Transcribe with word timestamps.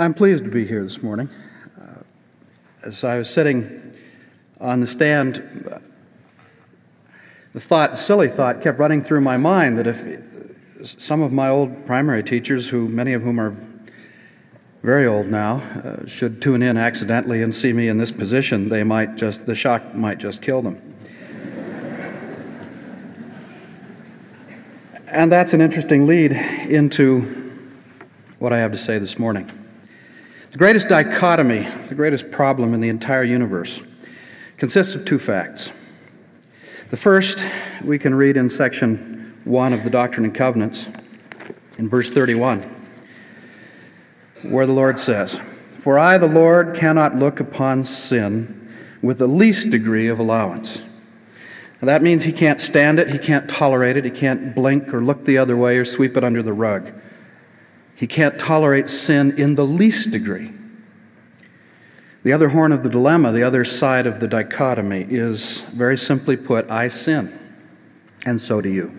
I'm 0.00 0.14
pleased 0.14 0.44
to 0.44 0.50
be 0.50 0.64
here 0.64 0.82
this 0.82 1.02
morning. 1.02 1.28
Uh, 1.78 1.86
as 2.84 3.04
I 3.04 3.18
was 3.18 3.28
sitting 3.28 3.92
on 4.58 4.80
the 4.80 4.86
stand, 4.86 5.68
uh, 5.70 5.78
the 7.52 7.60
thought, 7.60 7.98
silly 7.98 8.30
thought, 8.30 8.62
kept 8.62 8.78
running 8.78 9.02
through 9.02 9.20
my 9.20 9.36
mind 9.36 9.76
that 9.76 9.86
if 9.86 10.98
some 10.98 11.20
of 11.20 11.32
my 11.32 11.50
old 11.50 11.84
primary 11.84 12.22
teachers, 12.22 12.66
who 12.66 12.88
many 12.88 13.12
of 13.12 13.20
whom 13.20 13.38
are 13.38 13.54
very 14.82 15.06
old 15.06 15.26
now, 15.26 15.56
uh, 15.56 16.06
should 16.06 16.40
tune 16.40 16.62
in 16.62 16.78
accidentally 16.78 17.42
and 17.42 17.54
see 17.54 17.74
me 17.74 17.88
in 17.88 17.98
this 17.98 18.10
position, 18.10 18.70
they 18.70 18.82
might 18.82 19.16
just 19.16 19.44
the 19.44 19.54
shock 19.54 19.94
might 19.94 20.16
just 20.16 20.40
kill 20.40 20.62
them. 20.62 20.80
and 25.08 25.30
that's 25.30 25.52
an 25.52 25.60
interesting 25.60 26.06
lead 26.06 26.32
into 26.32 27.20
what 28.38 28.54
I 28.54 28.60
have 28.60 28.72
to 28.72 28.78
say 28.78 28.96
this 28.96 29.18
morning. 29.18 29.60
The 30.50 30.58
greatest 30.58 30.88
dichotomy, 30.88 31.68
the 31.88 31.94
greatest 31.94 32.32
problem 32.32 32.74
in 32.74 32.80
the 32.80 32.88
entire 32.88 33.22
universe, 33.22 33.82
consists 34.56 34.96
of 34.96 35.04
two 35.04 35.20
facts. 35.20 35.70
The 36.90 36.96
first 36.96 37.44
we 37.84 38.00
can 38.00 38.16
read 38.16 38.36
in 38.36 38.50
section 38.50 39.38
1 39.44 39.72
of 39.72 39.84
the 39.84 39.90
Doctrine 39.90 40.24
and 40.24 40.34
Covenants, 40.34 40.88
in 41.78 41.88
verse 41.88 42.10
31, 42.10 42.68
where 44.42 44.66
the 44.66 44.72
Lord 44.72 44.98
says, 44.98 45.40
For 45.78 46.00
I, 46.00 46.18
the 46.18 46.26
Lord, 46.26 46.74
cannot 46.74 47.14
look 47.14 47.38
upon 47.38 47.84
sin 47.84 48.74
with 49.02 49.18
the 49.18 49.28
least 49.28 49.70
degree 49.70 50.08
of 50.08 50.18
allowance. 50.18 50.82
Now, 51.80 51.86
that 51.86 52.02
means 52.02 52.24
he 52.24 52.32
can't 52.32 52.60
stand 52.60 52.98
it, 52.98 53.08
he 53.08 53.18
can't 53.18 53.48
tolerate 53.48 53.96
it, 53.96 54.04
he 54.04 54.10
can't 54.10 54.52
blink 54.52 54.92
or 54.92 55.00
look 55.00 55.24
the 55.24 55.38
other 55.38 55.56
way 55.56 55.78
or 55.78 55.84
sweep 55.84 56.16
it 56.16 56.24
under 56.24 56.42
the 56.42 56.52
rug. 56.52 56.92
He 58.00 58.06
can't 58.06 58.38
tolerate 58.38 58.88
sin 58.88 59.38
in 59.38 59.56
the 59.56 59.66
least 59.66 60.10
degree. 60.10 60.50
The 62.22 62.32
other 62.32 62.48
horn 62.48 62.72
of 62.72 62.82
the 62.82 62.88
dilemma, 62.88 63.30
the 63.30 63.42
other 63.42 63.62
side 63.62 64.06
of 64.06 64.20
the 64.20 64.26
dichotomy, 64.26 65.06
is 65.10 65.60
very 65.74 65.98
simply 65.98 66.38
put 66.38 66.70
I 66.70 66.88
sin, 66.88 67.38
and 68.24 68.40
so 68.40 68.62
do 68.62 68.70
you. 68.70 68.90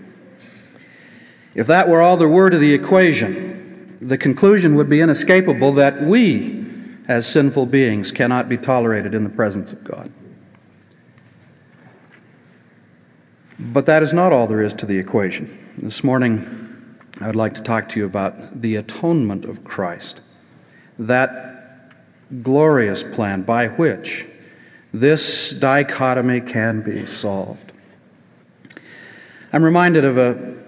If 1.55 1.65
that 1.65 1.89
were 1.89 1.99
all 1.99 2.15
there 2.15 2.29
were 2.29 2.51
to 2.51 2.59
the 2.59 2.75
equation, 2.75 3.97
the 4.03 4.19
conclusion 4.19 4.75
would 4.75 4.87
be 4.87 5.01
inescapable 5.01 5.73
that 5.73 6.03
we, 6.03 6.63
as 7.07 7.25
sinful 7.25 7.65
beings, 7.65 8.11
cannot 8.11 8.49
be 8.49 8.57
tolerated 8.57 9.15
in 9.15 9.23
the 9.23 9.31
presence 9.31 9.73
of 9.73 9.83
God. 9.83 10.11
But 13.57 13.87
that 13.87 14.03
is 14.03 14.13
not 14.13 14.31
all 14.31 14.45
there 14.45 14.61
is 14.61 14.75
to 14.75 14.85
the 14.85 14.99
equation. 14.99 15.57
This 15.79 16.03
morning, 16.03 16.70
I 17.21 17.27
would 17.27 17.35
like 17.35 17.53
to 17.53 17.61
talk 17.61 17.87
to 17.89 17.99
you 17.99 18.05
about 18.05 18.61
the 18.61 18.77
atonement 18.77 19.45
of 19.45 19.63
Christ, 19.63 20.21
that 20.97 21.91
glorious 22.41 23.03
plan 23.03 23.43
by 23.43 23.67
which 23.67 24.25
this 24.91 25.51
dichotomy 25.51 26.41
can 26.41 26.81
be 26.81 27.05
solved. 27.05 27.71
I'm 29.53 29.63
reminded 29.63 30.03
of 30.03 30.17
a 30.17 30.61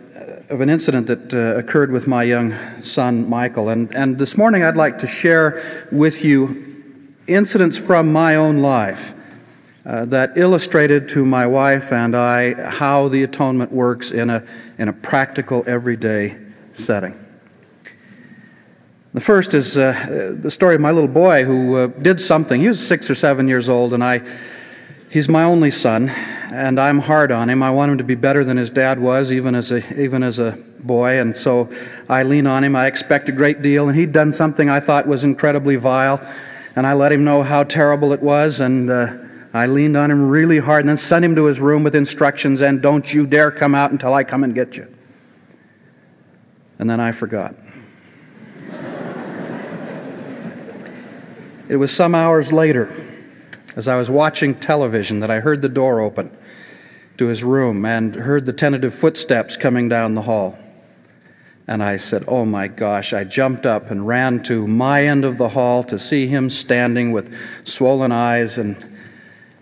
of 0.49 0.61
an 0.61 0.69
incident 0.69 1.07
that 1.07 1.33
uh, 1.33 1.57
occurred 1.57 1.91
with 1.91 2.05
my 2.05 2.21
young 2.21 2.53
son, 2.83 3.27
Michael. 3.27 3.69
And, 3.69 3.91
and 3.95 4.19
this 4.19 4.37
morning 4.37 4.63
I'd 4.63 4.77
like 4.77 4.99
to 4.99 5.07
share 5.07 5.87
with 5.91 6.23
you 6.23 6.83
incidents 7.25 7.77
from 7.77 8.11
my 8.11 8.35
own 8.35 8.59
life 8.59 9.13
uh, 9.85 10.05
that 10.05 10.37
illustrated 10.37 11.09
to 11.09 11.25
my 11.25 11.47
wife 11.47 11.91
and 11.91 12.15
I 12.15 12.69
how 12.69 13.07
the 13.07 13.23
atonement 13.23 13.71
works 13.71 14.11
in 14.11 14.29
a, 14.29 14.45
in 14.77 14.89
a 14.89 14.93
practical, 14.93 15.63
everyday 15.65 16.37
setting. 16.73 17.19
The 19.13 19.21
first 19.21 19.53
is 19.53 19.77
uh, 19.77 20.35
the 20.39 20.49
story 20.49 20.75
of 20.75 20.81
my 20.81 20.91
little 20.91 21.07
boy 21.07 21.43
who 21.43 21.75
uh, 21.75 21.87
did 21.87 22.19
something. 22.19 22.59
He 22.59 22.67
was 22.67 22.85
six 22.85 23.09
or 23.09 23.15
seven 23.15 23.47
years 23.47 23.69
old, 23.69 23.93
and 23.93 24.03
I, 24.03 24.21
he's 25.09 25.29
my 25.29 25.43
only 25.43 25.69
son 25.69 26.11
and 26.53 26.79
I'm 26.79 26.99
hard 26.99 27.31
on 27.31 27.49
him. 27.49 27.63
I 27.63 27.71
want 27.71 27.91
him 27.91 27.97
to 27.97 28.03
be 28.03 28.15
better 28.15 28.43
than 28.43 28.57
his 28.57 28.69
dad 28.69 28.99
was, 28.99 29.31
even 29.31 29.55
as 29.55 29.71
a 29.71 30.01
even 30.01 30.21
as 30.23 30.39
a 30.39 30.51
boy, 30.79 31.19
and 31.19 31.35
so 31.35 31.69
I 32.07 32.23
lean 32.23 32.45
on 32.45 32.63
him. 32.63 32.75
I 32.75 32.85
expect 32.85 33.27
a 33.29 33.31
great 33.31 33.61
deal, 33.61 33.89
and 33.89 33.97
he'd 33.97 34.11
done 34.11 34.31
something 34.31 34.69
I 34.69 34.79
thought 34.79 35.07
was 35.07 35.23
incredibly 35.23 35.75
vile, 35.77 36.21
and 36.75 36.85
I 36.85 36.93
let 36.93 37.11
him 37.11 37.23
know 37.23 37.41
how 37.41 37.63
terrible 37.63 38.13
it 38.13 38.21
was, 38.21 38.59
and 38.59 38.91
uh, 38.91 39.13
I 39.53 39.65
leaned 39.65 39.97
on 39.97 40.11
him 40.11 40.29
really 40.29 40.59
hard, 40.59 40.81
and 40.81 40.89
then 40.89 40.97
sent 40.97 41.25
him 41.25 41.35
to 41.35 41.45
his 41.45 41.59
room 41.59 41.83
with 41.83 41.95
instructions, 41.95 42.61
and 42.61 42.81
don't 42.81 43.11
you 43.11 43.25
dare 43.25 43.49
come 43.49 43.73
out 43.73 43.91
until 43.91 44.13
I 44.13 44.23
come 44.23 44.43
and 44.43 44.53
get 44.53 44.77
you. 44.77 44.92
And 46.79 46.89
then 46.89 46.99
I 46.99 47.11
forgot. 47.11 47.55
it 51.69 51.77
was 51.77 51.91
some 51.91 52.13
hours 52.13 52.51
later 52.51 52.93
as 53.75 53.87
I 53.87 53.95
was 53.95 54.09
watching 54.09 54.55
television 54.55 55.19
that 55.21 55.31
I 55.31 55.39
heard 55.39 55.61
the 55.61 55.69
door 55.69 56.01
open 56.01 56.35
to 57.17 57.27
his 57.27 57.43
room 57.43 57.85
and 57.85 58.13
heard 58.15 58.45
the 58.45 58.53
tentative 58.53 58.93
footsteps 58.93 59.57
coming 59.57 59.89
down 59.89 60.15
the 60.15 60.21
hall. 60.21 60.57
And 61.67 61.81
I 61.81 61.95
said, 61.97 62.25
Oh 62.27 62.45
my 62.45 62.67
gosh. 62.67 63.13
I 63.13 63.23
jumped 63.23 63.65
up 63.65 63.89
and 63.89 64.05
ran 64.05 64.43
to 64.43 64.67
my 64.67 65.05
end 65.05 65.23
of 65.23 65.37
the 65.37 65.49
hall 65.49 65.83
to 65.85 65.97
see 65.97 66.27
him 66.27 66.49
standing 66.49 67.11
with 67.11 67.33
swollen 67.63 68.11
eyes 68.11 68.57
and 68.57 68.75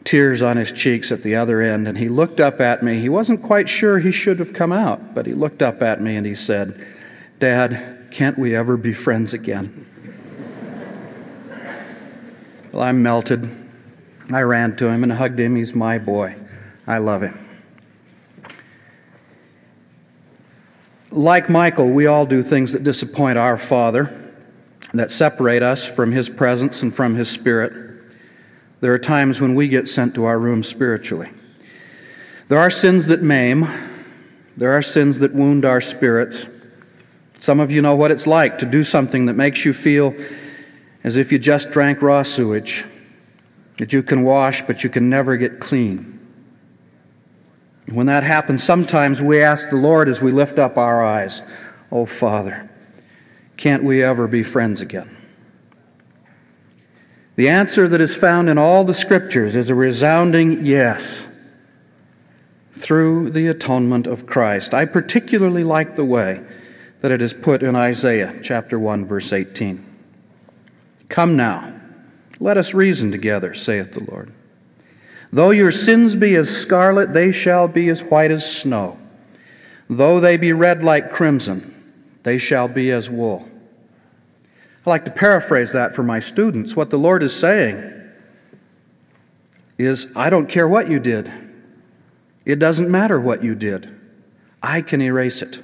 tears 0.04 0.42
on 0.42 0.58
his 0.58 0.72
cheeks 0.72 1.12
at 1.12 1.22
the 1.22 1.36
other 1.36 1.62
end. 1.62 1.88
And 1.88 1.98
he 1.98 2.10
looked 2.10 2.40
up 2.40 2.60
at 2.60 2.84
me. 2.84 3.00
He 3.00 3.10
wasn't 3.10 3.44
quite 3.44 3.70
sure 3.70 4.00
he 4.00 4.12
should 4.12 4.40
have 4.40 4.52
come 4.52 4.72
out, 4.72 5.14
but 5.14 5.26
he 5.28 5.34
looked 5.34 5.62
up 5.62 5.84
at 5.84 6.02
me 6.02 6.16
and 6.16 6.26
he 6.26 6.34
said, 6.34 6.86
Dad, 7.42 8.08
can't 8.12 8.38
we 8.38 8.56
ever 8.56 8.78
be 8.78 8.94
friends 8.94 9.34
again? 9.34 9.88
well, 12.72 12.84
I 12.84 12.92
melted. 12.92 13.50
I 14.32 14.42
ran 14.42 14.76
to 14.76 14.88
him 14.88 15.02
and 15.02 15.12
hugged 15.12 15.40
him. 15.40 15.56
He's 15.56 15.74
my 15.74 15.98
boy. 15.98 16.36
I 16.86 17.00
love 17.00 17.24
him. 17.24 17.40
Like 21.10 21.50
Michael, 21.50 21.90
we 21.90 22.06
all 22.06 22.28
do 22.28 22.44
things 22.44 22.74
that 22.74 22.84
disappoint 22.84 23.40
our 23.40 23.58
Father, 23.58 24.32
that 24.94 25.10
separate 25.10 25.64
us 25.64 25.84
from 25.84 26.12
His 26.12 26.30
presence 26.30 26.84
and 26.84 26.96
from 26.96 27.16
His 27.16 27.28
Spirit. 27.28 27.74
There 28.82 28.94
are 28.94 29.00
times 29.00 29.42
when 29.42 29.56
we 29.56 29.68
get 29.68 29.88
sent 29.90 30.14
to 30.14 30.26
our 30.26 30.38
room 30.38 30.62
spiritually. 30.62 31.32
There 32.50 32.60
are 32.60 32.70
sins 32.70 33.08
that 33.08 33.24
maim, 33.24 33.68
there 34.56 34.74
are 34.74 34.84
sins 34.84 35.18
that 35.20 35.34
wound 35.34 35.66
our 35.66 35.82
spirits. 35.82 36.46
Some 37.42 37.60
of 37.60 37.72
you 37.72 37.82
know 37.82 37.96
what 37.96 38.12
it's 38.12 38.28
like 38.28 38.60
to 38.60 38.68
do 38.68 38.84
something 38.84 39.26
that 39.26 39.34
makes 39.34 39.66
you 39.66 39.74
feel 39.74 40.16
as 41.04 41.18
if 41.18 41.32
you 41.32 41.40
just 41.40 41.72
drank 41.72 42.04
raw 42.04 42.22
sewage, 42.22 42.86
that 43.80 43.92
you 43.92 44.04
can 44.04 44.22
wash, 44.22 44.62
but 44.62 44.84
you 44.84 44.92
can 44.92 45.10
never 45.10 45.36
get 45.38 45.60
clean. 45.60 46.20
When 47.88 48.06
that 48.06 48.22
happens, 48.22 48.64
sometimes 48.64 49.24
we 49.24 49.42
ask 49.42 49.72
the 49.72 49.76
Lord 49.76 50.08
as 50.08 50.22
we 50.22 50.32
lift 50.32 50.60
up 50.60 50.78
our 50.78 51.04
eyes, 51.04 51.42
Oh, 51.92 52.06
Father, 52.06 52.70
can't 53.58 53.84
we 53.84 54.04
ever 54.04 54.28
be 54.28 54.44
friends 54.44 54.82
again? 54.82 55.18
The 57.38 57.50
answer 57.50 57.88
that 57.88 58.02
is 58.02 58.16
found 58.16 58.50
in 58.50 58.60
all 58.60 58.84
the 58.84 58.94
scriptures 58.94 59.56
is 59.56 59.72
a 59.72 59.76
resounding 59.76 60.64
yes 60.64 61.28
through 62.78 63.32
the 63.32 63.48
atonement 63.48 64.06
of 64.06 64.28
Christ. 64.28 64.76
I 64.76 64.86
particularly 64.86 65.64
like 65.64 65.96
the 65.96 66.06
way 66.06 66.46
that 67.02 67.12
it 67.12 67.22
is 67.22 67.34
put 67.34 67.64
in 67.64 67.76
Isaiah 67.76 68.40
chapter 68.42 68.80
1 68.80 69.06
verse 69.06 69.34
18. 69.34 69.86
Come 71.10 71.36
now, 71.36 71.74
let 72.40 72.58
us 72.58 72.74
reason 72.74 73.12
together, 73.12 73.54
saith 73.54 73.92
the 73.92 74.04
Lord. 74.04 74.32
Though 75.34 75.52
your 75.52 75.72
sins 75.72 76.16
be 76.16 76.36
as 76.36 76.50
scarlet, 76.50 77.14
they 77.14 77.32
shall 77.32 77.68
be 77.68 77.90
as 77.90 78.02
white 78.02 78.32
as 78.32 78.50
snow. 78.50 78.98
Though 79.90 80.20
they 80.20 80.38
be 80.38 80.54
red 80.54 80.84
like 80.84 81.12
crimson, 81.12 81.68
they 82.24 82.38
shall 82.38 82.68
be 82.68 82.92
as 82.92 83.10
wool. 83.10 83.48
I 84.86 84.90
like 84.90 85.06
to 85.06 85.12
paraphrase 85.12 85.72
that 85.74 85.96
for 85.96 86.04
my 86.04 86.20
students. 86.20 86.76
What 86.76 86.90
the 86.90 86.98
Lord 86.98 87.24
is 87.24 87.36
saying 87.36 87.94
is, 89.78 90.08
I 90.16 90.30
don't 90.30 90.48
care 90.48 90.68
what 90.68 90.90
you 90.90 91.00
did. 91.00 91.32
It 92.46 92.58
doesn't 92.58 92.90
matter 92.90 93.20
what 93.20 93.44
you 93.44 93.54
did. 93.54 93.96
I 94.62 94.82
can 94.82 95.02
erase 95.02 95.42
it. 95.42 95.60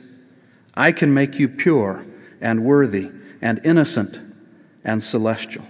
I 0.78 0.92
can 0.92 1.12
make 1.14 1.40
you 1.40 1.50
pure 1.50 2.06
and 2.40 2.64
worthy 2.64 3.10
and 3.42 3.60
innocent 3.64 4.20
and 4.84 5.04
celestial. 5.04 5.66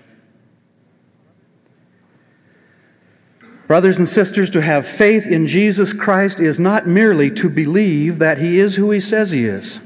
Brothers 3.67 3.97
and 3.97 4.07
sisters, 4.07 4.49
to 4.51 4.61
have 4.61 4.87
faith 4.87 5.25
in 5.25 5.47
Jesus 5.47 5.93
Christ 5.93 6.39
is 6.39 6.59
not 6.59 6.87
merely 6.87 7.31
to 7.31 7.49
believe 7.49 8.19
that 8.19 8.37
He 8.37 8.59
is 8.59 8.75
who 8.75 8.91
He 8.91 8.99
says 8.99 9.31
He 9.31 9.45
is, 9.45 9.79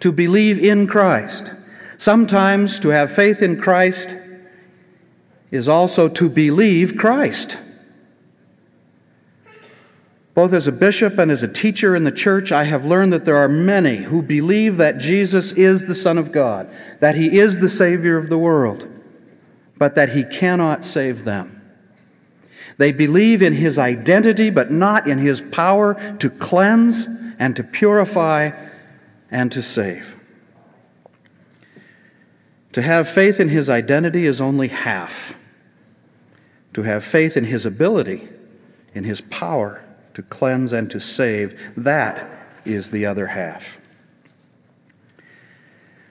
to 0.00 0.12
believe 0.12 0.62
in 0.62 0.86
Christ. 0.86 1.54
Sometimes 1.98 2.80
to 2.80 2.88
have 2.88 3.12
faith 3.12 3.42
in 3.42 3.60
Christ 3.60 4.16
is 5.50 5.68
also 5.68 6.08
to 6.08 6.28
believe 6.28 6.96
Christ. 6.96 7.58
Both 10.40 10.54
as 10.54 10.66
a 10.66 10.72
bishop 10.72 11.18
and 11.18 11.30
as 11.30 11.42
a 11.42 11.48
teacher 11.48 11.94
in 11.94 12.04
the 12.04 12.10
church, 12.10 12.50
I 12.50 12.64
have 12.64 12.86
learned 12.86 13.12
that 13.12 13.26
there 13.26 13.36
are 13.36 13.46
many 13.46 13.96
who 13.96 14.22
believe 14.22 14.78
that 14.78 14.96
Jesus 14.96 15.52
is 15.52 15.82
the 15.82 15.94
Son 15.94 16.16
of 16.16 16.32
God, 16.32 16.74
that 17.00 17.14
He 17.14 17.38
is 17.38 17.58
the 17.58 17.68
Savior 17.68 18.16
of 18.16 18.30
the 18.30 18.38
world, 18.38 18.88
but 19.76 19.96
that 19.96 20.08
He 20.08 20.24
cannot 20.24 20.82
save 20.82 21.24
them. 21.26 21.60
They 22.78 22.90
believe 22.90 23.42
in 23.42 23.52
His 23.52 23.76
identity, 23.76 24.48
but 24.48 24.70
not 24.70 25.06
in 25.06 25.18
His 25.18 25.42
power 25.42 26.16
to 26.20 26.30
cleanse 26.30 27.06
and 27.38 27.54
to 27.56 27.62
purify 27.62 28.52
and 29.30 29.52
to 29.52 29.60
save. 29.60 30.16
To 32.72 32.80
have 32.80 33.10
faith 33.10 33.40
in 33.40 33.50
His 33.50 33.68
identity 33.68 34.24
is 34.24 34.40
only 34.40 34.68
half. 34.68 35.34
To 36.72 36.82
have 36.84 37.04
faith 37.04 37.36
in 37.36 37.44
His 37.44 37.66
ability, 37.66 38.26
in 38.94 39.04
His 39.04 39.20
power, 39.20 39.84
to 40.20 40.28
cleanse 40.28 40.72
and 40.72 40.90
to 40.90 41.00
save, 41.00 41.58
that 41.76 42.28
is 42.64 42.90
the 42.90 43.06
other 43.06 43.26
half. 43.26 43.78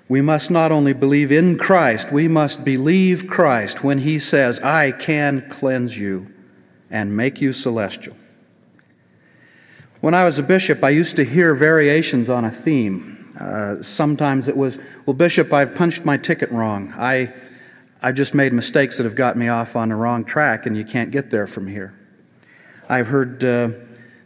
We 0.08 0.22
must 0.22 0.50
not 0.50 0.72
only 0.72 0.94
believe 0.94 1.32
in 1.32 1.58
Christ, 1.58 2.12
we 2.12 2.28
must 2.28 2.64
believe 2.64 3.28
Christ 3.28 3.84
when 3.84 4.00
He 4.00 4.18
says, 4.18 4.60
I 4.62 4.92
can 4.92 5.48
cleanse 5.50 5.96
you 5.96 6.28
and 6.90 7.16
make 7.16 7.40
you 7.40 7.54
celestial. 7.54 8.16
When 10.02 10.16
I 10.16 10.24
was 10.24 10.40
a 10.40 10.44
bishop, 10.44 10.84
I 10.84 10.90
used 10.90 11.16
to 11.18 11.24
hear 11.26 11.54
variations 11.54 12.30
on 12.30 12.46
a 12.46 12.52
theme. 12.52 13.36
Uh, 13.40 13.84
sometimes 13.84 14.48
it 14.48 14.58
was, 14.58 14.80
Well, 15.06 15.14
Bishop, 15.14 15.54
I've 15.54 15.76
punched 15.76 16.04
my 16.04 16.18
ticket 16.18 16.50
wrong. 16.52 16.92
I, 16.98 17.32
I 18.02 18.12
just 18.12 18.34
made 18.34 18.54
mistakes 18.54 18.98
that 18.98 19.04
have 19.04 19.16
got 19.16 19.38
me 19.38 19.50
off 19.50 19.76
on 19.76 19.90
the 19.90 19.96
wrong 19.96 20.26
track, 20.26 20.66
and 20.66 20.76
you 20.76 20.86
can't 20.86 21.12
get 21.12 21.30
there 21.30 21.46
from 21.46 21.68
here. 21.68 21.94
I've 22.90 23.06
heard. 23.06 23.44
Uh, 23.44 23.70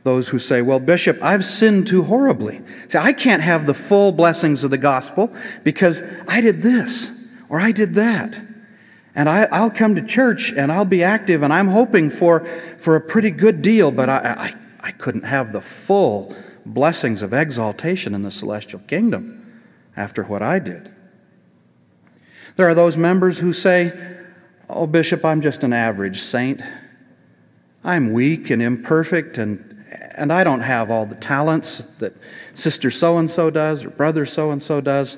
those 0.04 0.28
who 0.28 0.40
say, 0.40 0.62
Well, 0.62 0.80
Bishop, 0.80 1.22
I've 1.22 1.46
sinned 1.46 1.88
too 1.88 2.04
horribly. 2.04 2.62
Say, 2.88 3.00
I 3.00 3.14
can't 3.14 3.42
have 3.42 3.66
the 3.66 3.74
full 3.74 4.12
blessings 4.12 4.64
of 4.64 4.72
the 4.72 4.78
gospel 4.78 5.34
because 5.64 6.02
I 6.28 6.42
did 6.42 6.62
this 6.62 7.10
or 7.50 7.60
I 7.60 7.72
did 7.72 7.96
that. 7.96 8.40
And 9.16 9.30
I, 9.30 9.62
will 9.62 9.70
come 9.70 9.96
to 9.96 10.02
church 10.02 10.52
and 10.52 10.72
I'll 10.72 10.86
be 10.86 11.04
active 11.04 11.44
and 11.44 11.54
I'm 11.54 11.68
hoping 11.68 12.10
for, 12.10 12.46
for 12.78 12.96
a 12.96 13.02
pretty 13.02 13.32
good 13.32 13.62
deal, 13.62 13.92
but 13.92 14.10
I, 14.10 14.54
I, 14.82 14.88
I 14.88 14.92
couldn't 14.92 15.24
have 15.24 15.54
the 15.54 15.62
full 15.62 16.36
blessings 16.66 17.22
of 17.22 17.34
exaltation 17.34 18.16
in 18.16 18.24
the 18.24 18.32
celestial 18.32 18.80
kingdom 18.80 19.62
after 19.96 20.24
what 20.24 20.42
I 20.42 20.60
did. 20.60 20.92
There 22.56 22.68
are 22.68 22.76
those 22.76 22.98
members 22.98 23.38
who 23.38 23.54
say, 23.54 23.94
Oh, 24.70 24.88
Bishop, 24.88 25.24
I'm 25.24 25.42
just 25.42 25.64
an 25.64 25.74
average 25.74 26.22
saint. 26.22 26.62
I'm 27.84 28.14
weak 28.14 28.50
and 28.50 28.62
imperfect 28.62 29.38
and 29.38 29.73
and 30.16 30.31
I 30.31 30.44
don't 30.44 30.62
have 30.62 30.90
all 30.90 31.06
the 31.06 31.16
talents 31.16 31.86
that 32.00 32.13
sister 32.54 32.92
so 32.92 33.18
and 33.18 33.30
so 33.30 33.50
does 33.50 33.84
or 33.84 33.90
brother 33.90 34.25
so 34.25 34.51
and 34.51 34.62
so 34.62 34.81
does. 34.81 35.18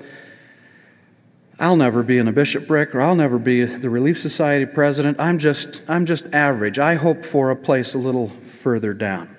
I'll 1.60 1.78
never 1.78 2.04
be 2.04 2.18
in 2.18 2.28
a 2.28 2.34
bishopric 2.34 2.94
or 2.94 3.02
I'll 3.02 3.16
never 3.16 3.40
be 3.40 3.64
the 3.64 3.90
Relief 3.90 4.20
Society 4.20 4.66
president. 4.66 5.20
I'm 5.20 5.40
just, 5.40 5.82
I'm 5.88 6.06
just 6.06 6.26
average. 6.34 6.80
I 6.80 6.96
hope 6.96 7.24
for 7.24 7.52
a 7.52 7.56
place 7.56 7.94
a 7.94 7.98
little 7.98 8.30
further 8.30 8.94
down. 8.94 9.36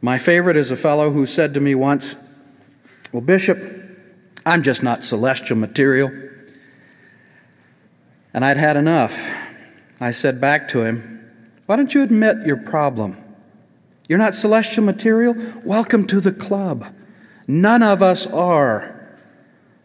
My 0.00 0.18
favorite 0.18 0.56
is 0.56 0.70
a 0.70 0.76
fellow 0.76 1.10
who 1.10 1.26
said 1.26 1.54
to 1.54 1.60
me 1.60 1.74
once, 1.74 2.14
Well, 3.12 3.20
Bishop, 3.20 3.58
I'm 4.46 4.62
just 4.62 4.82
not 4.82 5.04
celestial 5.04 5.56
material. 5.56 6.10
And 8.32 8.44
I'd 8.44 8.56
had 8.56 8.76
enough. 8.76 9.18
I 10.00 10.12
said 10.12 10.40
back 10.40 10.68
to 10.68 10.84
him, 10.84 11.09
why 11.70 11.76
don't 11.76 11.94
you 11.94 12.02
admit 12.02 12.44
your 12.44 12.56
problem? 12.56 13.16
You're 14.08 14.18
not 14.18 14.34
celestial 14.34 14.82
material? 14.82 15.36
Welcome 15.64 16.04
to 16.08 16.20
the 16.20 16.32
club. 16.32 16.84
None 17.46 17.84
of 17.84 18.02
us 18.02 18.26
are. 18.26 19.16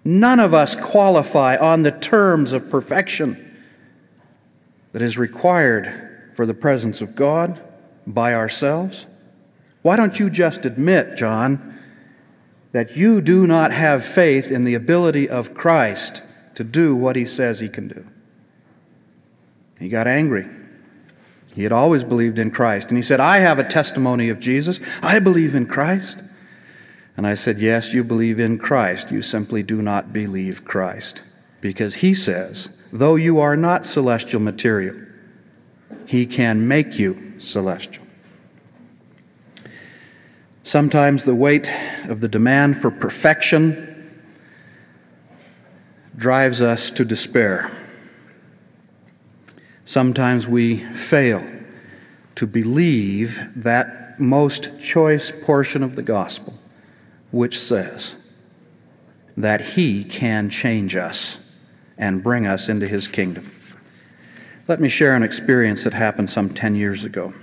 None 0.04 0.40
of 0.40 0.52
us 0.52 0.76
qualify 0.76 1.58
on 1.58 1.84
the 1.84 1.92
terms 1.92 2.54
of 2.54 2.72
perfection 2.72 3.56
that 4.94 5.04
is 5.04 5.20
required 5.20 6.32
for 6.36 6.48
the 6.48 6.56
presence 6.56 7.02
of 7.02 7.14
God 7.14 7.64
by 8.08 8.34
ourselves. 8.34 9.06
Why 9.84 9.96
don't 9.96 10.20
you 10.20 10.32
just 10.32 10.66
admit, 10.66 11.16
John, 11.16 11.80
that 12.72 12.98
you 12.98 13.22
do 13.22 13.46
not 13.46 13.72
have 13.72 14.04
faith 14.04 14.48
in 14.48 14.64
the 14.64 14.74
ability 14.74 15.30
of 15.30 15.54
Christ 15.54 16.24
to 16.56 16.64
do 16.64 16.96
what 16.96 17.16
he 17.16 17.26
says 17.26 17.60
he 17.60 17.70
can 17.70 17.88
do? 17.88 18.08
He 19.78 19.88
got 19.88 20.08
angry. 20.08 20.50
He 21.56 21.64
had 21.64 21.72
always 21.72 22.04
believed 22.04 22.38
in 22.38 22.52
Christ. 22.52 22.90
And 22.90 22.98
he 22.98 23.02
said, 23.02 23.22
I 23.22 23.38
have 23.38 23.60
a 23.60 23.64
testimony 23.64 24.28
of 24.28 24.42
Jesus. 24.42 24.82
I 25.02 25.20
believe 25.20 25.56
in 25.56 25.68
Christ. 25.68 26.22
And 27.16 27.26
I 27.26 27.34
said, 27.34 27.62
Yes, 27.62 27.94
you 27.94 28.04
believe 28.04 28.42
in 28.42 28.58
Christ. 28.58 29.10
You 29.10 29.22
simply 29.22 29.64
do 29.64 29.82
not 29.82 30.12
believe 30.12 30.66
Christ. 30.66 31.22
Because 31.62 31.96
he 31.96 32.14
says, 32.14 32.68
though 32.92 33.16
you 33.16 33.40
are 33.40 33.56
not 33.56 33.86
celestial 33.86 34.42
material, 34.42 34.98
he 36.06 36.26
can 36.26 36.68
make 36.68 37.00
you 37.00 37.34
celestial. 37.38 38.04
Sometimes 40.64 41.24
the 41.24 41.36
weight 41.36 41.72
of 42.10 42.20
the 42.20 42.28
demand 42.28 42.82
for 42.82 42.92
perfection 42.92 44.12
drives 46.18 46.60
us 46.60 46.90
to 46.92 47.06
despair. 47.06 47.72
Sometimes 49.86 50.48
we 50.48 50.84
fail 50.94 51.48
to 52.34 52.48
believe 52.48 53.40
that 53.56 54.20
most 54.20 54.70
choice 54.82 55.32
portion 55.44 55.84
of 55.84 55.96
the 55.96 56.02
gospel, 56.02 56.54
which 57.32 57.60
says 57.60 58.16
that 59.38 59.62
He 59.62 60.04
can 60.04 60.50
change 60.50 60.96
us 60.96 61.38
and 62.00 62.24
bring 62.24 62.48
us 62.48 62.68
into 62.68 62.88
His 62.88 63.08
kingdom. 63.08 63.52
Let 64.68 64.82
me 64.82 64.90
share 64.90 65.16
an 65.16 65.22
experience 65.22 65.84
that 65.84 65.94
happened 65.94 66.32
some 66.32 66.50
10 66.50 66.76
years 66.76 67.06
ago. 67.06 67.34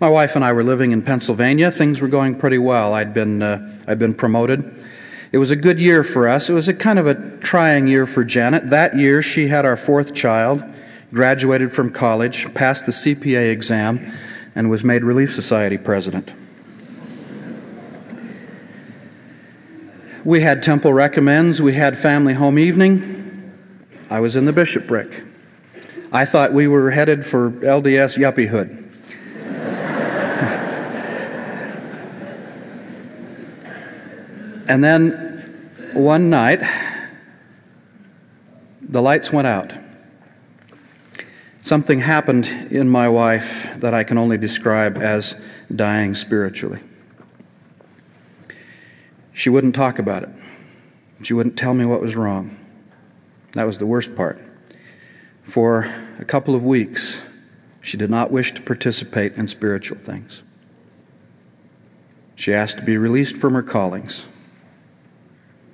My 0.00 0.08
wife 0.08 0.36
and 0.36 0.44
I 0.44 0.52
were 0.52 0.64
living 0.64 0.92
in 0.92 1.02
Pennsylvania. 1.02 1.70
Things 1.70 2.00
were 2.00 2.08
going 2.08 2.34
pretty 2.36 2.56
well. 2.56 2.94
I'd 2.94 3.12
been, 3.12 3.42
uh, 3.42 3.82
I'd 3.86 3.98
been 3.98 4.14
promoted. 4.14 4.82
It 5.32 5.38
was 5.38 5.50
a 5.50 5.56
good 5.56 5.78
year 5.78 6.02
for 6.02 6.26
us. 6.26 6.48
It 6.48 6.54
was 6.54 6.68
a 6.68 6.74
kind 6.74 6.98
of 6.98 7.06
a 7.06 7.36
trying 7.38 7.86
year 7.86 8.06
for 8.06 8.24
Janet. 8.24 8.70
That 8.70 8.96
year, 8.96 9.20
she 9.20 9.48
had 9.48 9.66
our 9.66 9.76
fourth 9.76 10.14
child 10.14 10.64
graduated 11.12 11.72
from 11.72 11.90
college, 11.90 12.52
passed 12.54 12.86
the 12.86 12.92
CPA 12.92 13.50
exam, 13.50 14.12
and 14.54 14.70
was 14.70 14.84
made 14.84 15.04
Relief 15.04 15.34
Society 15.34 15.78
president. 15.78 16.30
We 20.24 20.42
had 20.42 20.62
temple 20.62 20.92
recommends, 20.92 21.62
we 21.62 21.72
had 21.72 21.98
family 21.98 22.34
home 22.34 22.58
evening. 22.58 23.52
I 24.10 24.20
was 24.20 24.36
in 24.36 24.44
the 24.44 24.52
bishopric. 24.52 25.22
I 26.12 26.26
thought 26.26 26.52
we 26.52 26.68
were 26.68 26.90
headed 26.90 27.24
for 27.24 27.50
LDS 27.50 28.18
yuppiehood. 28.18 28.76
and 34.68 34.84
then 34.84 35.70
one 35.94 36.28
night, 36.28 36.60
the 38.82 39.00
lights 39.00 39.32
went 39.32 39.46
out. 39.46 39.72
Something 41.70 42.00
happened 42.00 42.48
in 42.72 42.88
my 42.88 43.08
wife 43.08 43.78
that 43.78 43.94
I 43.94 44.02
can 44.02 44.18
only 44.18 44.36
describe 44.36 44.98
as 44.98 45.36
dying 45.72 46.16
spiritually. 46.16 46.80
She 49.32 49.50
wouldn't 49.50 49.76
talk 49.76 50.00
about 50.00 50.24
it. 50.24 50.30
She 51.22 51.32
wouldn't 51.32 51.56
tell 51.56 51.72
me 51.74 51.84
what 51.84 52.00
was 52.00 52.16
wrong. 52.16 52.56
That 53.52 53.68
was 53.68 53.78
the 53.78 53.86
worst 53.86 54.16
part. 54.16 54.40
For 55.44 55.88
a 56.18 56.24
couple 56.24 56.56
of 56.56 56.64
weeks, 56.64 57.22
she 57.80 57.96
did 57.96 58.10
not 58.10 58.32
wish 58.32 58.52
to 58.54 58.60
participate 58.60 59.34
in 59.34 59.46
spiritual 59.46 59.98
things. 59.98 60.42
She 62.34 62.52
asked 62.52 62.78
to 62.78 62.82
be 62.82 62.98
released 62.98 63.36
from 63.36 63.54
her 63.54 63.62
callings, 63.62 64.26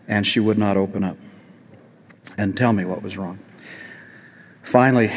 and 0.07 0.27
she 0.27 0.41
would 0.41 0.59
not 0.59 0.77
open 0.77 1.03
up 1.03 1.17
and 2.37 2.55
tell 2.55 2.75
me 2.75 2.85
what 2.85 3.01
was 3.01 3.17
wrong. 3.17 3.39
Finally, 4.63 5.11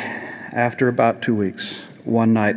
after 0.54 0.88
about 0.88 1.22
two 1.22 1.36
weeks, 1.36 1.88
one 2.04 2.34
night, 2.34 2.56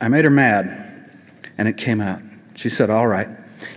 I 0.00 0.08
made 0.08 0.24
her 0.24 0.30
mad, 0.30 1.10
and 1.56 1.68
it 1.68 1.76
came 1.76 2.00
out. 2.00 2.20
She 2.54 2.68
said, 2.68 2.90
All 2.90 3.06
right. 3.06 3.28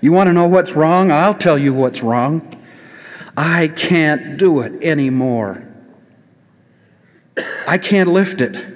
You 0.02 0.12
want 0.12 0.28
to 0.28 0.34
know 0.34 0.48
what's 0.48 0.72
wrong? 0.72 1.12
I'll 1.12 1.34
tell 1.34 1.58
you 1.58 1.74
what's 1.74 2.04
wrong. 2.04 2.58
I 3.36 3.70
can't 3.70 4.38
do 4.38 4.60
it 4.62 4.84
anymore. 4.84 5.68
I 7.68 7.78
can't 7.78 8.10
lift 8.10 8.42
it. 8.42 8.68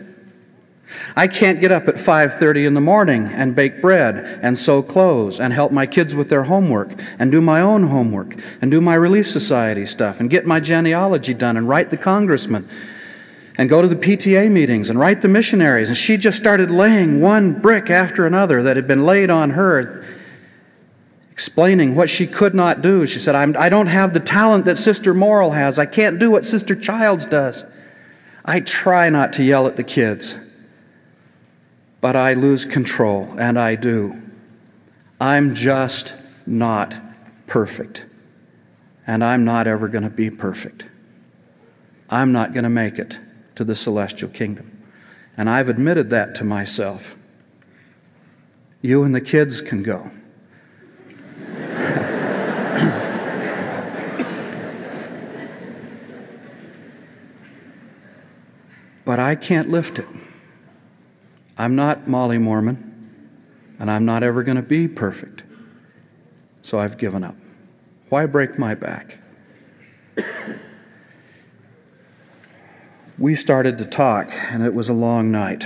I 1.15 1.27
can't 1.27 1.61
get 1.61 1.71
up 1.71 1.87
at 1.87 1.95
5:30 1.95 2.65
in 2.65 2.73
the 2.73 2.81
morning 2.81 3.29
and 3.33 3.55
bake 3.55 3.81
bread 3.81 4.39
and 4.41 4.57
sew 4.57 4.81
clothes 4.81 5.39
and 5.39 5.53
help 5.53 5.71
my 5.71 5.85
kids 5.85 6.15
with 6.15 6.29
their 6.29 6.43
homework 6.43 6.91
and 7.19 7.31
do 7.31 7.41
my 7.41 7.61
own 7.61 7.87
homework 7.87 8.35
and 8.61 8.71
do 8.71 8.81
my 8.81 8.95
relief 8.95 9.27
society 9.27 9.85
stuff 9.85 10.19
and 10.19 10.29
get 10.29 10.45
my 10.45 10.59
genealogy 10.59 11.33
done 11.33 11.57
and 11.57 11.67
write 11.67 11.89
the 11.89 11.97
congressman 11.97 12.67
and 13.57 13.69
go 13.69 13.81
to 13.81 13.87
the 13.87 13.95
PTA 13.95 14.51
meetings 14.51 14.89
and 14.89 14.99
write 14.99 15.21
the 15.21 15.27
missionaries 15.27 15.89
and 15.89 15.97
she 15.97 16.17
just 16.17 16.37
started 16.37 16.71
laying 16.71 17.21
one 17.21 17.53
brick 17.53 17.89
after 17.89 18.25
another 18.25 18.63
that 18.63 18.75
had 18.75 18.87
been 18.87 19.05
laid 19.05 19.29
on 19.29 19.51
her 19.51 20.05
explaining 21.31 21.95
what 21.95 22.09
she 22.09 22.25
could 22.25 22.55
not 22.55 22.81
do. 22.81 23.05
She 23.05 23.19
said, 23.19 23.35
I'm, 23.35 23.55
I 23.57 23.69
do 23.69 23.75
not 23.75 23.87
have 23.87 24.13
the 24.13 24.19
talent 24.19 24.65
that 24.65 24.77
Sister 24.77 25.13
Morrill 25.13 25.51
has. 25.51 25.77
I 25.77 25.85
can't 25.85 26.17
do 26.17 26.31
what 26.31 26.45
Sister 26.45 26.75
Childs 26.75 27.25
does. 27.25 27.65
I 28.45 28.61
try 28.61 29.09
not 29.09 29.33
to 29.33 29.43
yell 29.43 29.67
at 29.67 29.75
the 29.75 29.83
kids 29.83 30.37
but 32.05 32.15
I 32.15 32.33
lose 32.35 32.65
control, 32.65 33.35
and 33.39 33.57
I 33.57 33.73
do. 33.73 34.21
I'm 35.19 35.55
just 35.55 36.13
not 36.45 36.93
perfect. 37.47 38.05
And 39.07 39.23
I'm 39.23 39.43
not 39.43 39.65
ever 39.65 39.87
going 39.87 40.03
to 40.03 40.11
be 40.11 40.29
perfect. 40.29 40.83
I'm 42.07 42.31
not 42.31 42.53
going 42.53 42.63
to 42.63 42.69
make 42.69 42.99
it 42.99 43.17
to 43.55 43.63
the 43.63 43.75
celestial 43.75 44.29
kingdom. 44.29 44.71
And 45.37 45.49
I've 45.49 45.69
admitted 45.69 46.09
that 46.11 46.35
to 46.35 46.43
myself. 46.43 47.15
You 48.81 49.03
and 49.03 49.15
the 49.15 49.21
kids 49.21 49.61
can 49.61 49.81
go. 49.81 50.11
but 59.05 59.19
I 59.19 59.35
can't 59.35 59.69
lift 59.69 59.99
it. 59.99 60.07
I'm 61.57 61.75
not 61.75 62.07
Molly 62.07 62.37
Mormon, 62.37 63.09
and 63.79 63.89
I'm 63.89 64.03
not 64.05 64.23
ever 64.23 64.43
going 64.43 64.57
to 64.57 64.61
be 64.61 64.87
perfect. 64.87 65.43
So 66.61 66.79
I've 66.79 66.97
given 66.97 67.23
up. 67.23 67.35
Why 68.09 68.25
break 68.25 68.57
my 68.57 68.75
back? 68.75 69.19
We 73.17 73.35
started 73.35 73.77
to 73.77 73.85
talk, 73.85 74.31
and 74.51 74.63
it 74.63 74.73
was 74.73 74.89
a 74.89 74.93
long 74.93 75.31
night. 75.31 75.65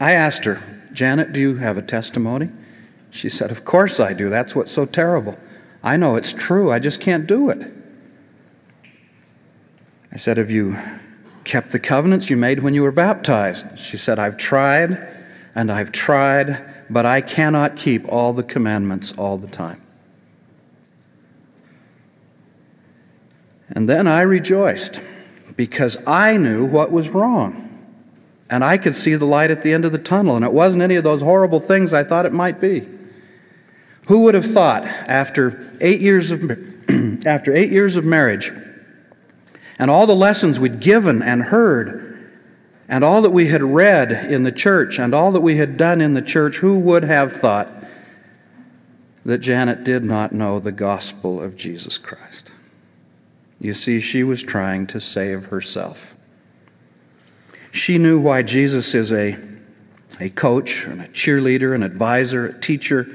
I 0.00 0.12
asked 0.12 0.44
her, 0.44 0.62
Janet, 0.92 1.32
do 1.32 1.40
you 1.40 1.56
have 1.56 1.76
a 1.76 1.82
testimony? 1.82 2.50
She 3.10 3.28
said, 3.28 3.50
Of 3.50 3.64
course 3.64 4.00
I 4.00 4.12
do. 4.12 4.28
That's 4.28 4.54
what's 4.54 4.72
so 4.72 4.86
terrible. 4.86 5.38
I 5.82 5.96
know 5.96 6.16
it's 6.16 6.32
true. 6.32 6.70
I 6.70 6.78
just 6.78 7.00
can't 7.00 7.26
do 7.26 7.50
it. 7.50 7.72
I 10.12 10.16
said, 10.16 10.36
Have 10.36 10.50
you 10.50 10.76
kept 11.44 11.72
the 11.72 11.78
covenants 11.78 12.30
you 12.30 12.36
made 12.36 12.62
when 12.62 12.74
you 12.74 12.82
were 12.82 12.92
baptized. 12.92 13.66
She 13.78 13.96
said, 13.96 14.18
I've 14.18 14.36
tried 14.36 15.08
and 15.54 15.70
I've 15.70 15.90
tried, 15.90 16.64
but 16.88 17.06
I 17.06 17.20
cannot 17.20 17.76
keep 17.76 18.06
all 18.08 18.32
the 18.32 18.42
commandments 18.42 19.12
all 19.18 19.36
the 19.36 19.48
time. 19.48 19.82
And 23.70 23.88
then 23.88 24.06
I 24.06 24.22
rejoiced 24.22 25.00
because 25.60 25.98
I 26.06 26.38
knew 26.38 26.64
what 26.64 26.90
was 26.90 27.10
wrong. 27.10 27.68
And 28.48 28.64
I 28.64 28.78
could 28.78 28.96
see 28.96 29.14
the 29.16 29.26
light 29.26 29.50
at 29.50 29.62
the 29.62 29.74
end 29.74 29.84
of 29.84 29.92
the 29.92 29.98
tunnel, 29.98 30.34
and 30.34 30.42
it 30.42 30.54
wasn't 30.54 30.82
any 30.82 30.94
of 30.94 31.04
those 31.04 31.20
horrible 31.20 31.60
things 31.60 31.92
I 31.92 32.02
thought 32.02 32.24
it 32.24 32.32
might 32.32 32.62
be. 32.62 32.88
Who 34.06 34.22
would 34.22 34.34
have 34.34 34.46
thought 34.46 34.84
after 34.84 35.70
eight 35.82 36.00
years 36.00 36.30
of, 36.30 36.50
after 37.26 37.54
eight 37.54 37.70
years 37.70 37.98
of 37.98 38.06
marriage 38.06 38.50
and 39.78 39.90
all 39.90 40.06
the 40.06 40.16
lessons 40.16 40.58
we'd 40.58 40.80
given 40.80 41.22
and 41.22 41.42
heard, 41.42 42.30
and 42.88 43.04
all 43.04 43.20
that 43.20 43.28
we 43.28 43.48
had 43.48 43.62
read 43.62 44.12
in 44.32 44.44
the 44.44 44.52
church, 44.52 44.98
and 44.98 45.14
all 45.14 45.30
that 45.32 45.42
we 45.42 45.58
had 45.58 45.76
done 45.76 46.00
in 46.00 46.14
the 46.14 46.22
church, 46.22 46.56
who 46.56 46.78
would 46.78 47.02
have 47.02 47.34
thought 47.34 47.68
that 49.26 49.38
Janet 49.38 49.84
did 49.84 50.04
not 50.04 50.32
know 50.32 50.58
the 50.58 50.72
gospel 50.72 51.38
of 51.38 51.54
Jesus 51.54 51.98
Christ? 51.98 52.50
You 53.60 53.74
see, 53.74 54.00
she 54.00 54.24
was 54.24 54.42
trying 54.42 54.86
to 54.88 55.00
save 55.00 55.46
herself. 55.46 56.16
She 57.72 57.98
knew 57.98 58.18
why 58.18 58.42
Jesus 58.42 58.94
is 58.94 59.12
a, 59.12 59.36
a 60.18 60.30
coach 60.30 60.86
and 60.86 61.02
a 61.02 61.08
cheerleader, 61.08 61.74
an 61.74 61.82
advisor, 61.82 62.46
a 62.46 62.60
teacher. 62.60 63.06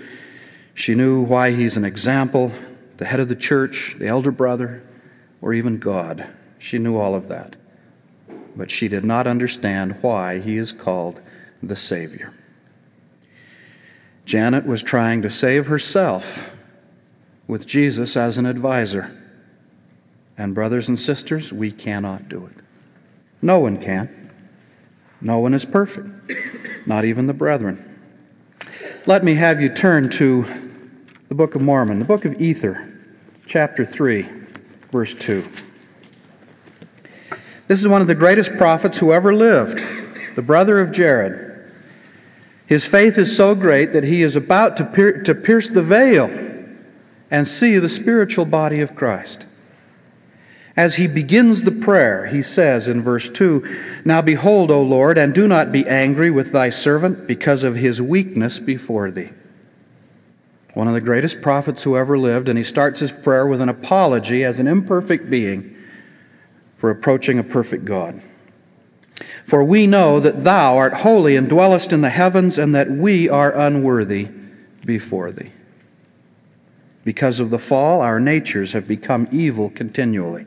She 0.76 0.94
knew 0.94 1.22
why 1.22 1.52
he's 1.52 1.78
an 1.78 1.84
example, 1.84 2.52
the 2.98 3.06
head 3.06 3.20
of 3.20 3.28
the 3.28 3.36
church, 3.36 3.96
the 3.98 4.08
elder 4.08 4.32
brother, 4.32 4.84
or 5.42 5.54
even 5.54 5.80
God. 5.80 6.28
She 6.60 6.78
knew 6.78 6.98
all 6.98 7.16
of 7.16 7.28
that. 7.30 7.56
But 8.56 8.72
she 8.72 8.88
did 8.88 9.04
not 9.04 9.28
understand 9.28 9.98
why 10.02 10.40
he 10.40 10.58
is 10.58 10.72
called 10.72 11.22
the 11.62 11.76
Savior. 11.76 12.34
Janet 14.26 14.66
was 14.66 14.82
trying 14.82 15.22
to 15.24 15.30
save 15.30 15.68
herself 15.68 16.50
with 17.48 17.68
Jesus 17.68 18.16
as 18.16 18.38
an 18.38 18.46
advisor. 18.46 19.25
And, 20.38 20.54
brothers 20.54 20.90
and 20.90 21.00
sisters, 21.00 21.54
we 21.54 21.72
cannot 21.72 22.28
do 22.30 22.46
it. 22.46 22.64
No 23.42 23.60
one 23.60 23.82
can. 23.82 24.32
No 25.22 25.40
one 25.40 25.54
is 25.54 25.66
perfect, 25.66 26.10
not 26.86 27.06
even 27.06 27.26
the 27.26 27.34
brethren. 27.34 28.00
Let 29.06 29.24
me 29.24 29.36
have 29.36 29.62
you 29.62 29.70
turn 29.70 30.10
to 30.12 30.46
the 31.30 31.36
Book 31.36 31.56
of 31.56 31.62
Mormon, 31.62 32.00
the 32.00 32.06
Book 32.06 32.26
of 32.26 32.40
Ether, 32.42 32.94
chapter 33.46 33.86
3, 33.86 34.28
verse 34.92 35.14
2. 35.14 35.48
This 37.68 37.80
is 37.80 37.88
one 37.88 38.02
of 38.02 38.08
the 38.08 38.16
greatest 38.16 38.56
prophets 38.58 38.98
who 38.98 39.12
ever 39.12 39.34
lived, 39.34 39.84
the 40.36 40.42
brother 40.42 40.80
of 40.80 40.92
Jared. 40.92 41.72
His 42.68 42.86
faith 42.86 43.18
is 43.18 43.36
so 43.36 43.56
great 43.56 43.94
that 43.94 44.04
he 44.04 44.22
is 44.22 44.36
about 44.36 44.78
to, 44.78 44.86
pier- 44.86 45.22
to 45.24 45.34
pierce 45.34 45.70
the 45.70 45.84
veil 45.84 46.30
and 47.32 47.48
see 47.48 47.78
the 47.78 47.90
spiritual 47.90 48.46
body 48.46 48.82
of 48.82 48.96
Christ. 48.96 49.46
As 50.78 50.96
he 50.96 51.08
begins 51.08 51.64
the 51.64 51.72
prayer, 51.72 52.28
he 52.28 52.42
says 52.42 52.90
in 52.90 53.02
verse 53.02 53.30
2 53.30 54.02
Now 54.04 54.22
behold, 54.22 54.72
O 54.72 54.82
Lord, 54.82 55.18
and 55.18 55.34
do 55.34 55.48
not 55.48 55.72
be 55.72 55.88
angry 55.88 56.30
with 56.30 56.52
thy 56.52 56.70
servant 56.70 57.28
because 57.28 57.64
of 57.64 57.78
his 57.78 58.02
weakness 58.02 58.60
before 58.60 59.10
thee. 59.10 59.32
One 60.74 60.90
of 60.90 60.94
the 60.94 61.02
greatest 61.02 61.42
prophets 61.42 61.84
who 61.84 61.96
ever 61.96 62.18
lived, 62.18 62.50
and 62.50 62.58
he 62.58 62.64
starts 62.66 63.00
his 63.00 63.12
prayer 63.12 63.48
with 63.48 63.62
an 63.62 63.70
apology 63.70 64.44
as 64.44 64.60
an 64.60 64.68
imperfect 64.68 65.30
being 65.30 65.74
for 66.76 66.90
approaching 66.90 67.40
a 67.40 67.44
perfect 67.44 67.86
God. 67.86 68.22
For 69.46 69.64
we 69.64 69.88
know 69.88 70.20
that 70.20 70.44
thou 70.44 70.76
art 70.76 70.94
holy 70.94 71.38
and 71.38 71.48
dwellest 71.48 71.94
in 71.94 72.02
the 72.02 72.10
heavens, 72.10 72.58
and 72.58 72.76
that 72.76 72.92
we 72.92 73.30
are 73.30 73.54
unworthy 73.56 74.28
before 74.84 75.32
thee. 75.32 75.54
Because 77.06 77.40
of 77.40 77.50
the 77.50 77.60
fall, 77.60 78.02
our 78.02 78.20
natures 78.20 78.74
have 78.74 78.90
become 78.90 79.30
evil 79.32 79.70
continually. 79.70 80.46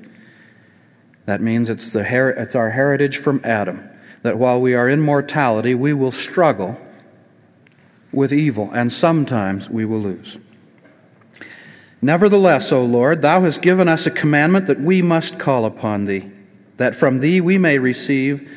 That 1.28 1.42
means 1.42 1.68
it's, 1.68 1.90
the 1.90 2.04
her- 2.04 2.30
it's 2.30 2.54
our 2.54 2.70
heritage 2.70 3.18
from 3.18 3.42
Adam, 3.44 3.86
that 4.22 4.38
while 4.38 4.62
we 4.62 4.72
are 4.72 4.88
in 4.88 5.02
mortality, 5.02 5.74
we 5.74 5.92
will 5.92 6.10
struggle 6.10 6.80
with 8.10 8.32
evil, 8.32 8.70
and 8.72 8.90
sometimes 8.90 9.68
we 9.68 9.84
will 9.84 10.00
lose. 10.00 10.38
Nevertheless, 12.00 12.72
O 12.72 12.82
Lord, 12.82 13.20
thou 13.20 13.42
hast 13.42 13.60
given 13.60 13.88
us 13.88 14.06
a 14.06 14.10
commandment 14.10 14.68
that 14.68 14.80
we 14.80 15.02
must 15.02 15.38
call 15.38 15.66
upon 15.66 16.06
thee, 16.06 16.30
that 16.78 16.96
from 16.96 17.20
thee 17.20 17.42
we 17.42 17.58
may 17.58 17.78
receive, 17.78 18.50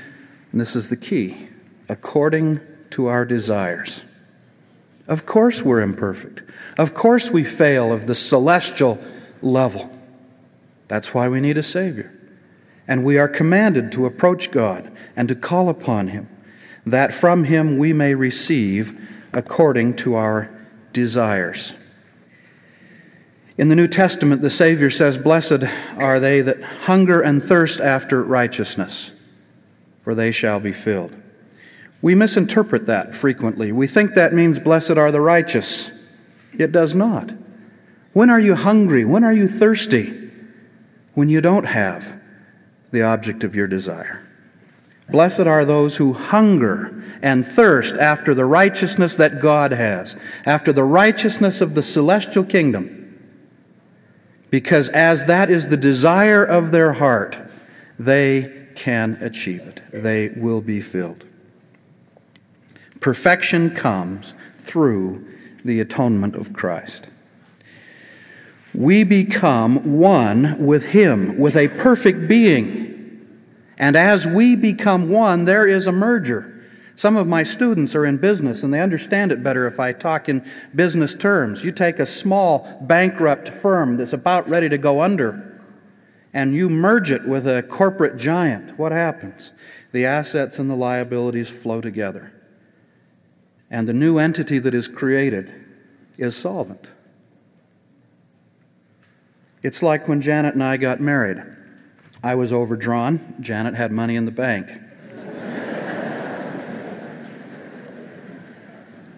and 0.53 0.61
this 0.61 0.73
is 0.73 0.87
the 0.87 0.95
key, 0.95 1.49
according 1.89 2.61
to 2.91 3.07
our 3.07 3.25
desires. 3.25 4.03
Of 5.09 5.25
course, 5.25 5.61
we're 5.61 5.81
imperfect. 5.81 6.41
Of 6.77 6.93
course, 6.93 7.29
we 7.29 7.43
fail 7.43 7.91
of 7.91 8.07
the 8.07 8.15
celestial 8.15 8.97
level. 9.41 9.91
That's 10.87 11.13
why 11.13 11.27
we 11.27 11.41
need 11.41 11.57
a 11.57 11.63
Savior. 11.63 12.17
And 12.87 13.03
we 13.03 13.17
are 13.17 13.27
commanded 13.27 13.91
to 13.93 14.05
approach 14.05 14.51
God 14.51 14.91
and 15.15 15.27
to 15.27 15.35
call 15.35 15.69
upon 15.69 16.07
Him, 16.07 16.27
that 16.85 17.13
from 17.13 17.43
Him 17.43 17.77
we 17.77 17.93
may 17.93 18.15
receive 18.15 18.97
according 19.33 19.95
to 19.97 20.15
our 20.15 20.49
desires. 20.93 21.73
In 23.57 23.69
the 23.69 23.75
New 23.75 23.87
Testament, 23.87 24.41
the 24.41 24.49
Savior 24.49 24.89
says, 24.89 25.17
Blessed 25.17 25.63
are 25.97 26.19
they 26.19 26.41
that 26.41 26.61
hunger 26.63 27.21
and 27.21 27.43
thirst 27.43 27.79
after 27.79 28.23
righteousness, 28.23 29.11
for 30.03 30.15
they 30.15 30.31
shall 30.31 30.59
be 30.59 30.73
filled. 30.73 31.15
We 32.01 32.15
misinterpret 32.15 32.87
that 32.87 33.13
frequently. 33.13 33.71
We 33.71 33.87
think 33.87 34.15
that 34.15 34.33
means, 34.33 34.57
Blessed 34.57 34.91
are 34.91 35.11
the 35.11 35.21
righteous. 35.21 35.91
It 36.57 36.71
does 36.71 36.95
not. 36.95 37.31
When 38.13 38.29
are 38.29 38.39
you 38.39 38.55
hungry? 38.55 39.05
When 39.05 39.23
are 39.23 39.33
you 39.33 39.47
thirsty? 39.47 40.31
When 41.13 41.29
you 41.29 41.41
don't 41.41 41.65
have 41.65 42.20
the 42.91 43.03
object 43.03 43.43
of 43.43 43.55
your 43.55 43.67
desire. 43.67 44.25
Blessed 45.09 45.41
are 45.41 45.65
those 45.65 45.97
who 45.97 46.13
hunger 46.13 47.03
and 47.21 47.45
thirst 47.45 47.95
after 47.95 48.33
the 48.33 48.45
righteousness 48.45 49.17
that 49.17 49.41
God 49.41 49.71
has, 49.71 50.15
after 50.45 50.71
the 50.71 50.83
righteousness 50.83 51.59
of 51.59 51.75
the 51.75 51.83
celestial 51.83 52.43
kingdom. 52.43 52.97
Because 54.49 54.89
as 54.89 55.25
that 55.25 55.49
is 55.49 55.67
the 55.67 55.77
desire 55.77 56.43
of 56.43 56.71
their 56.71 56.93
heart, 56.93 57.37
they 57.99 58.67
can 58.75 59.17
achieve 59.21 59.61
it. 59.61 59.81
They 59.91 60.29
will 60.29 60.61
be 60.61 60.81
filled. 60.81 61.25
Perfection 62.99 63.71
comes 63.71 64.33
through 64.57 65.27
the 65.65 65.79
atonement 65.79 66.35
of 66.35 66.53
Christ. 66.53 67.07
We 68.73 69.03
become 69.03 69.97
one 69.97 70.65
with 70.65 70.85
Him, 70.85 71.37
with 71.37 71.55
a 71.55 71.67
perfect 71.67 72.27
being. 72.27 73.27
And 73.77 73.95
as 73.95 74.27
we 74.27 74.55
become 74.55 75.09
one, 75.09 75.45
there 75.45 75.67
is 75.67 75.87
a 75.87 75.91
merger. 75.91 76.47
Some 76.95 77.17
of 77.17 77.25
my 77.25 77.43
students 77.43 77.95
are 77.95 78.05
in 78.05 78.17
business 78.17 78.63
and 78.63 78.73
they 78.73 78.79
understand 78.79 79.31
it 79.31 79.43
better 79.43 79.65
if 79.65 79.79
I 79.79 79.91
talk 79.91 80.29
in 80.29 80.45
business 80.75 81.15
terms. 81.15 81.63
You 81.63 81.71
take 81.71 81.99
a 81.99 82.05
small 82.05 82.77
bankrupt 82.81 83.49
firm 83.49 83.97
that's 83.97 84.13
about 84.13 84.47
ready 84.47 84.69
to 84.69 84.77
go 84.77 85.01
under 85.01 85.51
and 86.33 86.55
you 86.55 86.69
merge 86.69 87.11
it 87.11 87.27
with 87.27 87.47
a 87.47 87.63
corporate 87.63 88.17
giant. 88.17 88.77
What 88.77 88.91
happens? 88.91 89.51
The 89.91 90.05
assets 90.05 90.59
and 90.59 90.69
the 90.69 90.75
liabilities 90.75 91.49
flow 91.49 91.81
together. 91.81 92.31
And 93.69 93.87
the 93.87 93.93
new 93.93 94.17
entity 94.17 94.59
that 94.59 94.75
is 94.75 94.87
created 94.87 95.51
is 96.17 96.35
solvent. 96.35 96.87
It's 99.63 99.83
like 99.83 100.07
when 100.07 100.21
Janet 100.21 100.55
and 100.55 100.63
I 100.63 100.77
got 100.77 100.99
married. 100.99 101.37
I 102.23 102.35
was 102.35 102.53
overdrawn, 102.53 103.35
Janet 103.39 103.75
had 103.75 103.91
money 103.91 104.15
in 104.15 104.25
the 104.25 104.31
bank. 104.31 104.67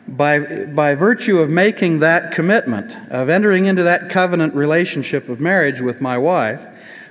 by, 0.08 0.66
by 0.66 0.96
virtue 0.96 1.40
of 1.40 1.50
making 1.50 2.00
that 2.00 2.34
commitment, 2.34 2.94
of 3.12 3.30
entering 3.30 3.66
into 3.66 3.84
that 3.84 4.10
covenant 4.10 4.56
relationship 4.56 5.30
of 5.30 5.40
marriage 5.40 5.82
with 5.82 6.02
my 6.02 6.18
wife, 6.18 6.62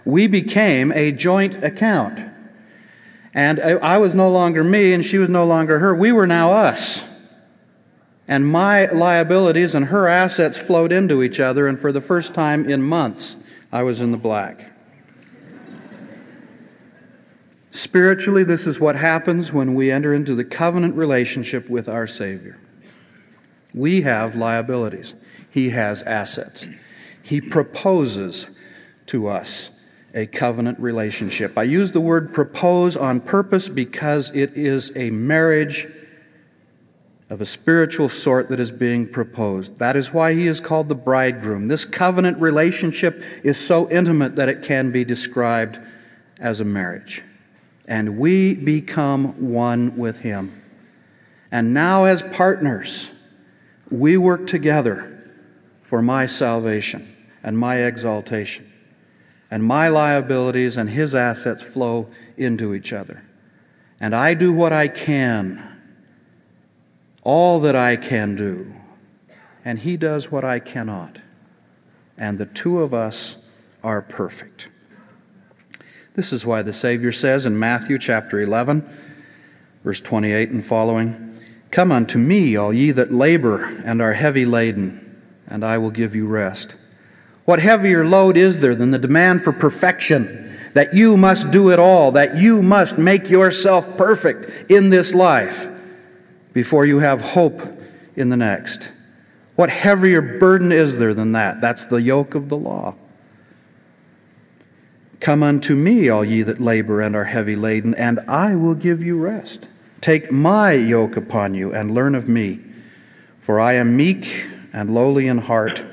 we 0.04 0.26
became 0.26 0.90
a 0.92 1.12
joint 1.12 1.62
account. 1.62 2.32
And 3.34 3.60
I 3.60 3.98
was 3.98 4.14
no 4.14 4.30
longer 4.30 4.62
me 4.62 4.92
and 4.92 5.04
she 5.04 5.16
was 5.16 5.30
no 5.30 5.46
longer 5.46 5.78
her. 5.78 5.94
We 5.94 6.12
were 6.12 6.26
now 6.26 6.52
us. 6.52 7.04
And 8.32 8.48
my 8.48 8.86
liabilities 8.86 9.74
and 9.74 9.84
her 9.84 10.08
assets 10.08 10.56
flowed 10.56 10.90
into 10.90 11.22
each 11.22 11.38
other, 11.38 11.68
and 11.68 11.78
for 11.78 11.92
the 11.92 12.00
first 12.00 12.32
time 12.32 12.66
in 12.66 12.82
months, 12.82 13.36
I 13.70 13.82
was 13.82 14.00
in 14.00 14.10
the 14.10 14.16
black. 14.16 14.72
Spiritually, 17.72 18.42
this 18.42 18.66
is 18.66 18.80
what 18.80 18.96
happens 18.96 19.52
when 19.52 19.74
we 19.74 19.90
enter 19.90 20.14
into 20.14 20.34
the 20.34 20.46
covenant 20.46 20.94
relationship 20.94 21.68
with 21.68 21.90
our 21.90 22.06
Savior. 22.06 22.58
We 23.74 24.00
have 24.00 24.34
liabilities, 24.34 25.12
He 25.50 25.68
has 25.68 26.02
assets. 26.04 26.66
He 27.22 27.42
proposes 27.42 28.46
to 29.08 29.28
us 29.28 29.68
a 30.14 30.24
covenant 30.24 30.80
relationship. 30.80 31.58
I 31.58 31.64
use 31.64 31.92
the 31.92 32.00
word 32.00 32.32
propose 32.32 32.96
on 32.96 33.20
purpose 33.20 33.68
because 33.68 34.30
it 34.30 34.56
is 34.56 34.90
a 34.96 35.10
marriage 35.10 35.86
of 37.32 37.40
a 37.40 37.46
spiritual 37.46 38.10
sort 38.10 38.50
that 38.50 38.60
is 38.60 38.70
being 38.70 39.08
proposed. 39.08 39.78
That 39.78 39.96
is 39.96 40.12
why 40.12 40.34
he 40.34 40.46
is 40.46 40.60
called 40.60 40.90
the 40.90 40.94
bridegroom. 40.94 41.66
This 41.66 41.86
covenant 41.86 42.38
relationship 42.38 43.22
is 43.42 43.56
so 43.56 43.88
intimate 43.90 44.36
that 44.36 44.50
it 44.50 44.62
can 44.62 44.92
be 44.92 45.02
described 45.02 45.80
as 46.40 46.60
a 46.60 46.64
marriage. 46.66 47.22
And 47.88 48.18
we 48.18 48.52
become 48.52 49.50
one 49.50 49.96
with 49.96 50.18
him. 50.18 50.62
And 51.50 51.72
now, 51.72 52.04
as 52.04 52.20
partners, 52.20 53.10
we 53.90 54.18
work 54.18 54.46
together 54.46 55.32
for 55.84 56.02
my 56.02 56.26
salvation 56.26 57.16
and 57.42 57.58
my 57.58 57.76
exaltation. 57.76 58.70
And 59.50 59.64
my 59.64 59.88
liabilities 59.88 60.76
and 60.76 60.90
his 60.90 61.14
assets 61.14 61.62
flow 61.62 62.08
into 62.36 62.74
each 62.74 62.92
other. 62.92 63.24
And 64.00 64.14
I 64.14 64.34
do 64.34 64.52
what 64.52 64.74
I 64.74 64.88
can, 64.88 65.71
all 67.22 67.60
that 67.60 67.76
I 67.76 67.96
can 67.96 68.34
do. 68.34 68.72
And 69.64 69.78
he 69.78 69.96
does 69.96 70.30
what 70.30 70.44
I 70.44 70.58
cannot. 70.58 71.18
And 72.18 72.38
the 72.38 72.46
two 72.46 72.80
of 72.80 72.92
us 72.92 73.36
are 73.82 74.02
perfect. 74.02 74.68
This 76.14 76.32
is 76.32 76.44
why 76.44 76.62
the 76.62 76.72
Savior 76.72 77.12
says 77.12 77.46
in 77.46 77.58
Matthew 77.58 77.98
chapter 77.98 78.40
11, 78.40 78.88
verse 79.82 80.00
28 80.00 80.50
and 80.50 80.64
following, 80.64 81.40
Come 81.70 81.90
unto 81.90 82.18
me, 82.18 82.56
all 82.56 82.72
ye 82.72 82.90
that 82.90 83.14
labor 83.14 83.64
and 83.84 84.02
are 84.02 84.12
heavy 84.12 84.44
laden, 84.44 85.22
and 85.46 85.64
I 85.64 85.78
will 85.78 85.90
give 85.90 86.14
you 86.14 86.26
rest. 86.26 86.76
What 87.44 87.60
heavier 87.60 88.04
load 88.04 88.36
is 88.36 88.58
there 88.58 88.74
than 88.74 88.90
the 88.90 88.98
demand 88.98 89.42
for 89.42 89.52
perfection? 89.52 90.50
That 90.74 90.94
you 90.94 91.16
must 91.16 91.50
do 91.50 91.70
it 91.70 91.78
all, 91.78 92.12
that 92.12 92.36
you 92.36 92.62
must 92.62 92.98
make 92.98 93.30
yourself 93.30 93.96
perfect 93.96 94.70
in 94.70 94.90
this 94.90 95.14
life 95.14 95.68
before 96.52 96.86
you 96.86 96.98
have 96.98 97.20
hope 97.20 97.62
in 98.16 98.28
the 98.28 98.36
next. 98.36 98.90
What 99.56 99.70
heavier 99.70 100.22
burden 100.38 100.72
is 100.72 100.98
there 100.98 101.14
than 101.14 101.32
that? 101.32 101.60
That's 101.60 101.86
the 101.86 102.00
yoke 102.00 102.34
of 102.34 102.48
the 102.48 102.56
law. 102.56 102.94
Come 105.20 105.42
unto 105.42 105.76
me, 105.76 106.08
all 106.08 106.24
ye 106.24 106.42
that 106.42 106.60
labor 106.60 107.00
and 107.00 107.14
are 107.14 107.24
heavy 107.24 107.54
laden, 107.54 107.94
and 107.94 108.18
I 108.26 108.56
will 108.56 108.74
give 108.74 109.02
you 109.02 109.18
rest. 109.18 109.68
Take 110.00 110.32
my 110.32 110.72
yoke 110.72 111.16
upon 111.16 111.54
you 111.54 111.72
and 111.72 111.94
learn 111.94 112.16
of 112.16 112.28
me, 112.28 112.60
for 113.40 113.60
I 113.60 113.74
am 113.74 113.96
meek 113.96 114.46
and 114.72 114.92
lowly 114.92 115.28
in 115.28 115.38
heart, 115.38 115.84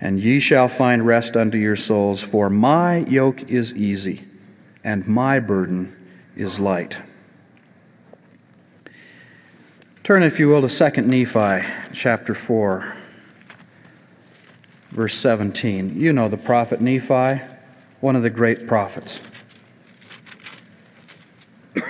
and 0.00 0.20
ye 0.20 0.38
shall 0.38 0.68
find 0.68 1.04
rest 1.04 1.36
unto 1.36 1.58
your 1.58 1.74
souls. 1.74 2.20
For 2.20 2.48
my 2.48 2.98
yoke 2.98 3.50
is 3.50 3.74
easy, 3.74 4.24
and 4.84 5.04
my 5.08 5.40
burden 5.40 5.96
is 6.36 6.60
light. 6.60 6.96
Turn, 10.04 10.22
if 10.22 10.38
you 10.38 10.48
will, 10.48 10.68
to 10.68 10.90
2 10.90 11.00
Nephi 11.00 11.66
chapter 11.94 12.34
4, 12.34 12.94
verse 14.90 15.16
17. 15.16 15.98
You 15.98 16.12
know 16.12 16.28
the 16.28 16.36
prophet 16.36 16.82
Nephi, 16.82 17.40
one 18.00 18.14
of 18.14 18.22
the 18.22 18.28
great 18.28 18.66
prophets. 18.66 19.22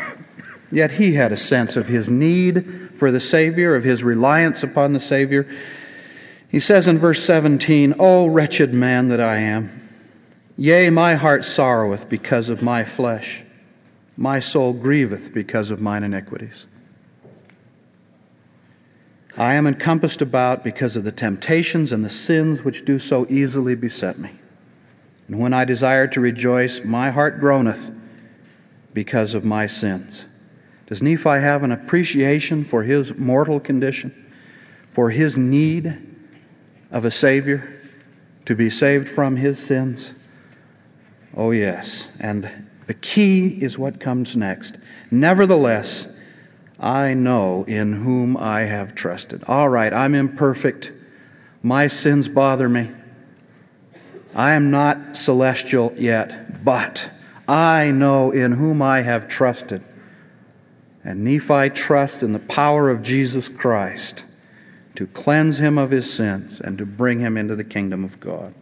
Yet 0.70 0.92
he 0.92 1.14
had 1.14 1.33
a 1.33 1.37
sense 1.37 1.74
of 1.74 1.88
his 1.88 2.09
need 2.09 2.92
for 3.00 3.11
the 3.11 3.18
Savior, 3.18 3.74
of 3.74 3.83
his 3.83 4.05
reliance 4.05 4.62
upon 4.62 4.92
the 4.92 5.00
Savior. 5.00 5.48
He 6.48 6.61
says 6.61 6.87
in 6.87 7.00
verse 7.00 7.20
17, 7.24 7.96
O 7.98 8.29
wretched 8.29 8.72
man 8.72 9.09
that 9.09 9.20
I 9.20 9.38
am, 9.38 9.90
yea, 10.57 10.88
my 10.88 11.16
heart 11.16 11.44
sorroweth 11.44 12.09
because 12.09 12.48
of 12.48 12.62
my 12.62 12.85
flesh, 12.85 13.42
my 14.16 14.38
soul 14.38 14.72
grieveth 14.72 15.35
because 15.35 15.72
of 15.72 15.81
mine 15.81 16.05
iniquities. 16.05 16.66
I 19.37 19.55
am 19.55 19.66
encompassed 19.66 20.23
about 20.23 20.62
because 20.62 20.94
of 20.94 21.05
the 21.05 21.12
temptations 21.12 21.90
and 21.90 22.05
the 22.05 22.11
sins 22.11 22.62
which 22.62 22.85
do 22.85 22.99
so 22.99 23.27
easily 23.29 23.75
beset 23.75 24.18
me. 24.18 24.31
And 25.27 25.38
when 25.38 25.53
I 25.53 25.64
desire 25.64 26.07
to 26.09 26.20
rejoice, 26.20 26.83
my 26.85 27.11
heart 27.11 27.40
groaneth 27.40 27.90
because 28.92 29.35
of 29.35 29.44
my 29.44 29.66
sins. 29.66 30.27
Does 30.87 31.03
Nephi 31.03 31.29
have 31.29 31.62
an 31.62 31.73
appreciation 31.73 32.62
for 32.62 32.85
his 32.85 33.14
mortal 33.14 33.59
condition, 33.59 34.14
for 34.92 35.11
his 35.11 35.37
need 35.37 35.99
of 36.92 37.05
a 37.05 37.11
Savior 37.11 37.81
to 38.44 38.55
be 38.55 38.70
saved 38.70 39.09
from 39.09 39.37
his 39.37 39.59
sins? 39.59 40.12
Oh, 41.37 41.51
yes. 41.51 42.07
And 42.20 42.49
the 42.87 42.94
key 42.94 43.49
is 43.61 43.79
what 43.79 43.99
comes 43.99 44.37
next. 44.37 44.77
Nevertheless, 45.11 46.07
I 46.79 47.15
know 47.15 47.65
in 47.65 47.93
whom 47.93 48.37
I 48.37 48.61
have 48.63 48.95
trusted. 48.95 49.45
All 49.47 49.69
right, 49.69 49.93
I'm 49.93 50.15
imperfect. 50.15 50.93
My 51.63 51.87
sins 51.87 52.29
bother 52.29 52.69
me. 52.69 52.91
I 54.35 54.53
am 54.53 54.71
not 54.71 55.17
celestial 55.17 55.95
yet, 55.97 56.65
but 56.65 57.11
I 57.47 57.91
know 57.93 58.33
in 58.33 58.53
whom 58.53 58.83
I 58.83 59.03
have 59.03 59.29
trusted. 59.29 59.83
And 61.05 61.23
Nephi 61.23 61.71
trusts 61.71 62.23
in 62.23 62.33
the 62.33 62.39
power 62.39 62.91
of 62.91 63.03
Jesus 63.03 63.49
Christ 63.49 64.25
to 64.97 65.07
cleanse 65.07 65.59
him 65.59 65.79
of 65.79 65.91
his 65.91 66.13
sins 66.13 66.61
and 66.61 66.79
to 66.79 66.87
bring 66.87 67.21
him 67.21 67.37
into 67.37 67.55
the 67.55 67.65
kingdom 67.65 68.05
of 68.05 68.19
God. 68.19 68.55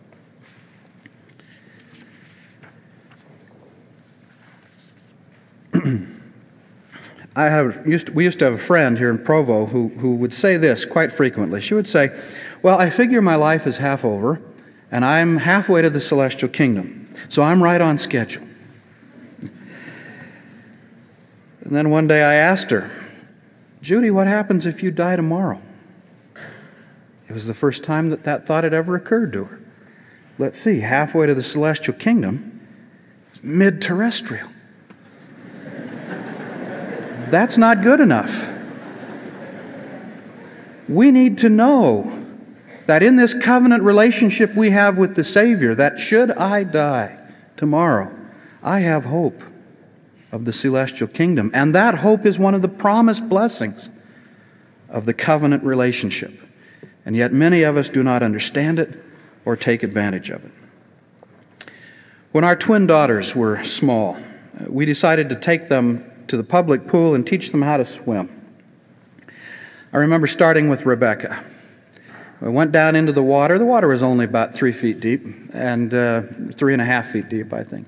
I 7.34 7.44
have, 7.44 7.86
used 7.86 8.06
to, 8.06 8.12
we 8.12 8.24
used 8.24 8.38
to 8.40 8.44
have 8.44 8.54
a 8.54 8.58
friend 8.58 8.98
here 8.98 9.10
in 9.10 9.18
Provo 9.18 9.66
who, 9.66 9.88
who 9.88 10.14
would 10.16 10.34
say 10.34 10.58
this 10.58 10.84
quite 10.84 11.10
frequently. 11.10 11.60
She 11.60 11.74
would 11.74 11.88
say, 11.88 12.18
Well, 12.62 12.78
I 12.78 12.90
figure 12.90 13.22
my 13.22 13.36
life 13.36 13.66
is 13.66 13.78
half 13.78 14.04
over, 14.04 14.40
and 14.90 15.04
I'm 15.04 15.38
halfway 15.38 15.80
to 15.82 15.90
the 15.90 16.00
celestial 16.00 16.50
kingdom, 16.50 17.14
so 17.28 17.42
I'm 17.42 17.62
right 17.62 17.80
on 17.80 17.96
schedule. 17.96 18.46
And 21.64 21.76
then 21.76 21.90
one 21.90 22.06
day 22.06 22.22
I 22.22 22.34
asked 22.34 22.70
her, 22.70 22.90
Judy, 23.80 24.10
what 24.10 24.26
happens 24.26 24.66
if 24.66 24.82
you 24.82 24.90
die 24.90 25.16
tomorrow? 25.16 25.60
It 27.28 27.32
was 27.32 27.46
the 27.46 27.54
first 27.54 27.82
time 27.82 28.10
that 28.10 28.24
that 28.24 28.46
thought 28.46 28.64
had 28.64 28.74
ever 28.74 28.94
occurred 28.94 29.32
to 29.32 29.44
her. 29.44 29.60
Let's 30.38 30.58
see, 30.58 30.80
halfway 30.80 31.26
to 31.26 31.34
the 31.34 31.42
celestial 31.42 31.94
kingdom, 31.94 32.60
mid 33.42 33.80
terrestrial. 33.80 34.48
That's 37.32 37.56
not 37.56 37.82
good 37.82 38.00
enough. 38.00 38.46
We 40.86 41.10
need 41.10 41.38
to 41.38 41.48
know 41.48 42.26
that 42.84 43.02
in 43.02 43.16
this 43.16 43.32
covenant 43.32 43.84
relationship 43.84 44.54
we 44.54 44.68
have 44.72 44.98
with 44.98 45.16
the 45.16 45.24
Savior, 45.24 45.74
that 45.76 45.98
should 45.98 46.30
I 46.32 46.64
die 46.64 47.18
tomorrow, 47.56 48.14
I 48.62 48.80
have 48.80 49.06
hope 49.06 49.42
of 50.30 50.44
the 50.44 50.52
celestial 50.52 51.08
kingdom. 51.08 51.50
And 51.54 51.74
that 51.74 51.94
hope 51.94 52.26
is 52.26 52.38
one 52.38 52.52
of 52.52 52.60
the 52.60 52.68
promised 52.68 53.26
blessings 53.30 53.88
of 54.90 55.06
the 55.06 55.14
covenant 55.14 55.64
relationship. 55.64 56.38
And 57.06 57.16
yet 57.16 57.32
many 57.32 57.62
of 57.62 57.78
us 57.78 57.88
do 57.88 58.02
not 58.02 58.22
understand 58.22 58.78
it 58.78 59.02
or 59.46 59.56
take 59.56 59.82
advantage 59.82 60.28
of 60.28 60.44
it. 60.44 60.52
When 62.32 62.44
our 62.44 62.56
twin 62.56 62.86
daughters 62.86 63.34
were 63.34 63.64
small, 63.64 64.18
we 64.66 64.84
decided 64.84 65.30
to 65.30 65.34
take 65.34 65.70
them 65.70 66.11
to 66.28 66.36
the 66.36 66.44
public 66.44 66.86
pool 66.86 67.14
and 67.14 67.26
teach 67.26 67.50
them 67.50 67.62
how 67.62 67.76
to 67.76 67.84
swim. 67.84 68.28
I 69.92 69.98
remember 69.98 70.26
starting 70.26 70.68
with 70.68 70.86
Rebecca. 70.86 71.44
We 72.40 72.48
went 72.50 72.72
down 72.72 72.96
into 72.96 73.12
the 73.12 73.22
water. 73.22 73.58
The 73.58 73.64
water 73.64 73.88
was 73.88 74.02
only 74.02 74.24
about 74.24 74.54
three 74.54 74.72
feet 74.72 75.00
deep, 75.00 75.24
and 75.52 75.94
uh, 75.94 76.22
three 76.54 76.72
and 76.72 76.82
a 76.82 76.84
half 76.84 77.10
feet 77.10 77.28
deep, 77.28 77.52
I 77.52 77.62
think. 77.62 77.86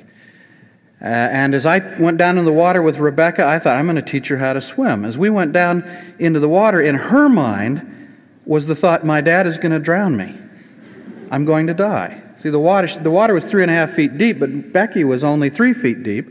Uh, 1.02 1.06
and 1.06 1.54
as 1.54 1.66
I 1.66 1.78
went 1.98 2.18
down 2.18 2.38
in 2.38 2.44
the 2.44 2.52
water 2.52 2.80
with 2.80 2.98
Rebecca, 2.98 3.44
I 3.44 3.58
thought, 3.58 3.76
I'm 3.76 3.86
going 3.86 3.96
to 3.96 4.02
teach 4.02 4.28
her 4.28 4.38
how 4.38 4.52
to 4.52 4.60
swim. 4.60 5.04
As 5.04 5.18
we 5.18 5.28
went 5.28 5.52
down 5.52 5.82
into 6.18 6.40
the 6.40 6.48
water, 6.48 6.80
in 6.80 6.94
her 6.94 7.28
mind 7.28 7.90
was 8.46 8.66
the 8.66 8.76
thought, 8.76 9.04
my 9.04 9.20
dad 9.20 9.46
is 9.46 9.58
going 9.58 9.72
to 9.72 9.78
drown 9.78 10.16
me. 10.16 10.38
I'm 11.30 11.44
going 11.44 11.66
to 11.66 11.74
die. 11.74 12.22
See, 12.36 12.48
the 12.48 12.60
water, 12.60 12.86
the 12.86 13.10
water 13.10 13.34
was 13.34 13.44
three 13.44 13.62
and 13.62 13.70
a 13.70 13.74
half 13.74 13.92
feet 13.92 14.18
deep, 14.18 14.38
but 14.38 14.72
Becky 14.72 15.02
was 15.02 15.24
only 15.24 15.50
three 15.50 15.74
feet 15.74 16.02
deep. 16.02 16.28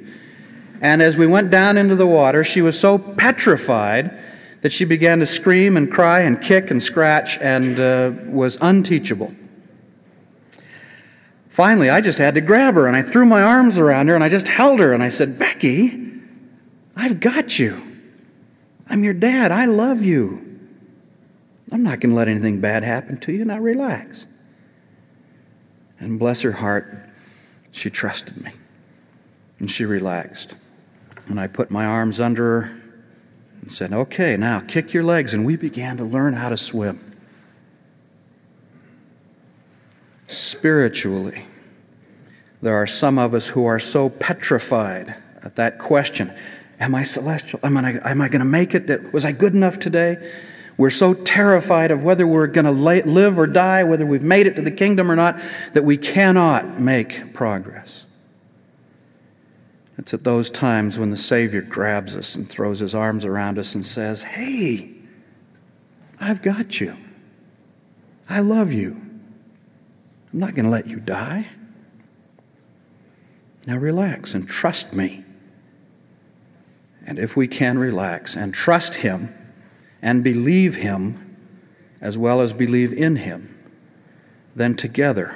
And 0.83 1.01
as 1.01 1.15
we 1.15 1.25
went 1.25 1.49
down 1.49 1.77
into 1.77 1.95
the 1.95 2.05
water, 2.05 2.43
she 2.43 2.61
was 2.61 2.77
so 2.77 2.97
petrified 2.97 4.19
that 4.61 4.73
she 4.73 4.83
began 4.83 5.19
to 5.21 5.25
scream 5.25 5.77
and 5.77 5.89
cry 5.89 6.19
and 6.19 6.41
kick 6.41 6.71
and 6.71 6.83
scratch 6.83 7.39
and 7.39 7.79
uh, 7.79 8.11
was 8.25 8.57
unteachable. 8.59 9.33
Finally, 11.47 11.89
I 11.89 12.01
just 12.01 12.17
had 12.17 12.35
to 12.35 12.41
grab 12.41 12.75
her 12.75 12.87
and 12.87 12.97
I 12.97 13.01
threw 13.01 13.25
my 13.25 13.41
arms 13.41 13.77
around 13.77 14.09
her 14.09 14.15
and 14.15 14.23
I 14.23 14.27
just 14.27 14.49
held 14.49 14.79
her 14.79 14.91
and 14.91 15.01
I 15.01 15.07
said, 15.07 15.39
Becky, 15.39 16.11
I've 16.97 17.21
got 17.21 17.57
you. 17.57 17.81
I'm 18.89 19.05
your 19.05 19.13
dad. 19.13 19.53
I 19.53 19.65
love 19.65 20.01
you. 20.01 20.59
I'm 21.71 21.83
not 21.83 22.01
going 22.01 22.09
to 22.09 22.15
let 22.15 22.27
anything 22.27 22.59
bad 22.59 22.83
happen 22.83 23.17
to 23.21 23.31
you. 23.31 23.45
Now 23.45 23.59
relax. 23.59 24.25
And 26.01 26.19
bless 26.19 26.41
her 26.41 26.51
heart, 26.51 27.09
she 27.71 27.89
trusted 27.89 28.43
me. 28.43 28.51
And 29.59 29.71
she 29.71 29.85
relaxed. 29.85 30.57
And 31.27 31.39
I 31.39 31.47
put 31.47 31.71
my 31.71 31.85
arms 31.85 32.19
under 32.19 32.61
her 32.61 32.81
and 33.61 33.71
said, 33.71 33.93
Okay, 33.93 34.37
now 34.37 34.59
kick 34.59 34.93
your 34.93 35.03
legs. 35.03 35.33
And 35.33 35.45
we 35.45 35.55
began 35.55 35.97
to 35.97 36.03
learn 36.03 36.33
how 36.33 36.49
to 36.49 36.57
swim. 36.57 37.13
Spiritually, 40.27 41.45
there 42.61 42.75
are 42.75 42.87
some 42.87 43.19
of 43.19 43.33
us 43.33 43.45
who 43.45 43.65
are 43.65 43.79
so 43.79 44.09
petrified 44.09 45.15
at 45.43 45.55
that 45.55 45.79
question 45.79 46.33
Am 46.79 46.95
I 46.95 47.03
celestial? 47.03 47.59
Am 47.63 47.77
I, 47.77 47.99
am 48.09 48.21
I 48.21 48.27
going 48.27 48.39
to 48.39 48.45
make 48.45 48.73
it? 48.73 49.13
Was 49.13 49.25
I 49.25 49.31
good 49.31 49.53
enough 49.53 49.79
today? 49.79 50.17
We're 50.77 50.89
so 50.89 51.13
terrified 51.13 51.91
of 51.91 52.01
whether 52.01 52.25
we're 52.25 52.47
going 52.47 52.65
to 52.65 52.71
live 52.71 53.37
or 53.37 53.47
die, 53.47 53.83
whether 53.83 54.05
we've 54.05 54.23
made 54.23 54.47
it 54.47 54.55
to 54.55 54.61
the 54.61 54.71
kingdom 54.71 55.11
or 55.11 55.15
not, 55.15 55.39
that 55.73 55.83
we 55.83 55.97
cannot 55.97 56.79
make 56.79 57.33
progress. 57.33 58.02
It's 59.97 60.13
at 60.13 60.23
those 60.23 60.49
times 60.49 60.97
when 60.97 61.11
the 61.11 61.17
Savior 61.17 61.61
grabs 61.61 62.15
us 62.15 62.35
and 62.35 62.49
throws 62.49 62.79
his 62.79 62.95
arms 62.95 63.25
around 63.25 63.59
us 63.59 63.75
and 63.75 63.85
says, 63.85 64.23
Hey, 64.23 64.91
I've 66.19 66.41
got 66.41 66.81
you. 66.81 66.97
I 68.29 68.39
love 68.39 68.73
you. 68.73 68.99
I'm 70.31 70.39
not 70.39 70.55
going 70.55 70.65
to 70.65 70.71
let 70.71 70.87
you 70.87 70.99
die. 70.99 71.47
Now 73.67 73.77
relax 73.77 74.33
and 74.33 74.47
trust 74.47 74.93
me. 74.93 75.23
And 77.05 77.19
if 77.19 77.35
we 77.35 77.47
can 77.47 77.77
relax 77.77 78.35
and 78.35 78.53
trust 78.53 78.95
Him, 78.95 79.33
and 80.01 80.23
believe 80.23 80.75
Him 80.75 81.37
as 82.01 82.17
well 82.17 82.41
as 82.41 82.53
believe 82.53 82.93
in 82.93 83.15
Him, 83.15 83.57
then 84.55 84.75
together 84.75 85.35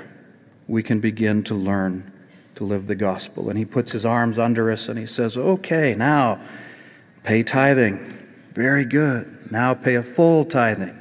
we 0.68 0.84
can 0.84 1.00
begin 1.00 1.44
to 1.44 1.56
learn 1.56 2.12
to 2.58 2.64
live 2.64 2.88
the 2.88 2.96
gospel. 2.96 3.50
And 3.50 3.58
He 3.58 3.66
puts 3.66 3.92
His 3.92 4.06
arms 4.06 4.38
under 4.38 4.70
us 4.72 4.90
and 4.90 5.00
He 5.00 5.06
says, 5.06 5.38
Okay, 5.38 5.96
now 5.96 6.40
pay 7.24 7.44
tithing. 7.44 8.18
Very 8.54 8.86
good. 8.86 9.52
Now 9.52 9.74
pay 9.74 9.96
a 9.96 10.04
full 10.04 10.44
tithing. 10.46 10.98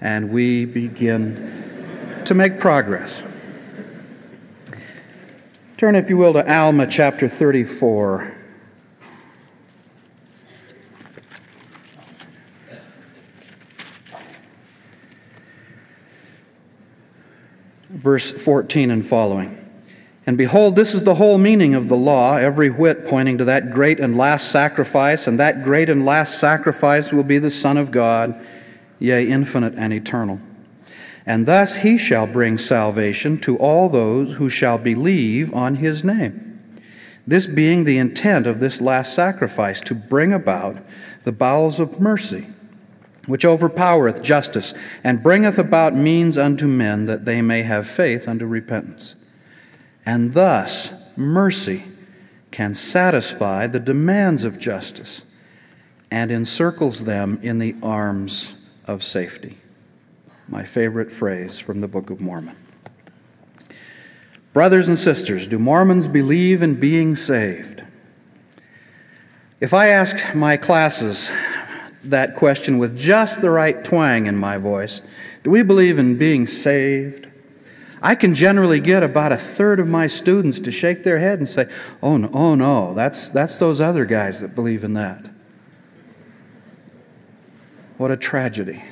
And 0.00 0.30
we 0.30 0.64
begin 0.64 2.22
to 2.24 2.34
make 2.34 2.58
progress. 2.58 3.22
Turn, 5.76 5.96
if 5.96 6.08
you 6.08 6.16
will, 6.16 6.32
to 6.34 6.52
Alma 6.52 6.86
chapter 6.86 7.28
34. 7.28 8.38
verse 18.02 18.32
14 18.32 18.90
and 18.90 19.06
following. 19.06 19.61
And 20.24 20.38
behold, 20.38 20.76
this 20.76 20.94
is 20.94 21.02
the 21.02 21.16
whole 21.16 21.38
meaning 21.38 21.74
of 21.74 21.88
the 21.88 21.96
law, 21.96 22.36
every 22.36 22.70
whit 22.70 23.08
pointing 23.08 23.38
to 23.38 23.44
that 23.46 23.72
great 23.72 23.98
and 23.98 24.16
last 24.16 24.50
sacrifice, 24.50 25.26
and 25.26 25.40
that 25.40 25.64
great 25.64 25.90
and 25.90 26.04
last 26.04 26.38
sacrifice 26.38 27.12
will 27.12 27.24
be 27.24 27.38
the 27.38 27.50
Son 27.50 27.76
of 27.76 27.90
God, 27.90 28.34
yea, 29.00 29.26
infinite 29.28 29.74
and 29.76 29.92
eternal. 29.92 30.40
And 31.26 31.46
thus 31.46 31.74
he 31.74 31.98
shall 31.98 32.26
bring 32.26 32.56
salvation 32.58 33.38
to 33.40 33.56
all 33.58 33.88
those 33.88 34.34
who 34.34 34.48
shall 34.48 34.78
believe 34.78 35.52
on 35.54 35.76
his 35.76 36.04
name. 36.04 36.48
This 37.26 37.46
being 37.46 37.84
the 37.84 37.98
intent 37.98 38.46
of 38.46 38.60
this 38.60 38.80
last 38.80 39.14
sacrifice, 39.14 39.80
to 39.82 39.94
bring 39.94 40.32
about 40.32 40.78
the 41.24 41.32
bowels 41.32 41.80
of 41.80 42.00
mercy 42.00 42.46
which 43.26 43.44
overpowereth 43.44 44.22
justice, 44.22 44.74
and 45.04 45.22
bringeth 45.22 45.58
about 45.58 45.94
means 45.94 46.36
unto 46.36 46.66
men 46.66 47.06
that 47.06 47.24
they 47.24 47.40
may 47.40 47.62
have 47.62 47.86
faith 47.86 48.26
unto 48.26 48.44
repentance. 48.44 49.14
And 50.04 50.32
thus 50.32 50.90
mercy 51.16 51.84
can 52.50 52.74
satisfy 52.74 53.66
the 53.66 53.80
demands 53.80 54.44
of 54.44 54.58
justice 54.58 55.24
and 56.10 56.30
encircles 56.30 57.04
them 57.04 57.38
in 57.42 57.58
the 57.58 57.74
arms 57.82 58.54
of 58.86 59.02
safety. 59.02 59.58
My 60.48 60.64
favorite 60.64 61.10
phrase 61.10 61.58
from 61.58 61.80
the 61.80 61.88
Book 61.88 62.10
of 62.10 62.20
Mormon. 62.20 62.56
Brothers 64.52 64.88
and 64.88 64.98
sisters, 64.98 65.46
do 65.46 65.58
Mormons 65.58 66.08
believe 66.08 66.62
in 66.62 66.78
being 66.78 67.16
saved? 67.16 67.82
If 69.60 69.72
I 69.72 69.88
ask 69.88 70.34
my 70.34 70.58
classes 70.58 71.30
that 72.04 72.36
question 72.36 72.78
with 72.78 72.98
just 72.98 73.40
the 73.40 73.48
right 73.48 73.82
twang 73.82 74.26
in 74.26 74.36
my 74.36 74.58
voice 74.58 75.00
Do 75.44 75.50
we 75.50 75.62
believe 75.62 75.98
in 75.98 76.18
being 76.18 76.46
saved? 76.46 77.28
I 78.02 78.16
can 78.16 78.34
generally 78.34 78.80
get 78.80 79.04
about 79.04 79.30
a 79.30 79.36
third 79.36 79.78
of 79.78 79.86
my 79.86 80.08
students 80.08 80.58
to 80.60 80.72
shake 80.72 81.04
their 81.04 81.20
head 81.20 81.38
and 81.38 81.48
say, 81.48 81.68
Oh, 82.02 82.16
no, 82.16 82.28
oh, 82.32 82.54
no 82.56 82.94
that's, 82.94 83.28
that's 83.28 83.56
those 83.56 83.80
other 83.80 84.04
guys 84.04 84.40
that 84.40 84.54
believe 84.56 84.82
in 84.82 84.94
that. 84.94 85.24
What 87.98 88.10
a 88.10 88.16
tragedy. 88.16 88.82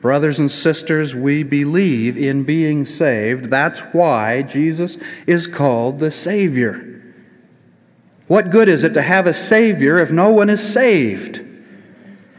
Brothers 0.00 0.38
and 0.38 0.50
sisters, 0.50 1.14
we 1.14 1.42
believe 1.42 2.16
in 2.16 2.44
being 2.44 2.84
saved. 2.84 3.46
That's 3.46 3.80
why 3.92 4.42
Jesus 4.42 4.96
is 5.26 5.46
called 5.46 5.98
the 5.98 6.10
Savior. 6.10 7.02
What 8.26 8.50
good 8.50 8.68
is 8.68 8.84
it 8.84 8.94
to 8.94 9.02
have 9.02 9.26
a 9.26 9.34
Savior 9.34 9.98
if 9.98 10.10
no 10.10 10.30
one 10.30 10.50
is 10.50 10.62
saved? 10.62 11.44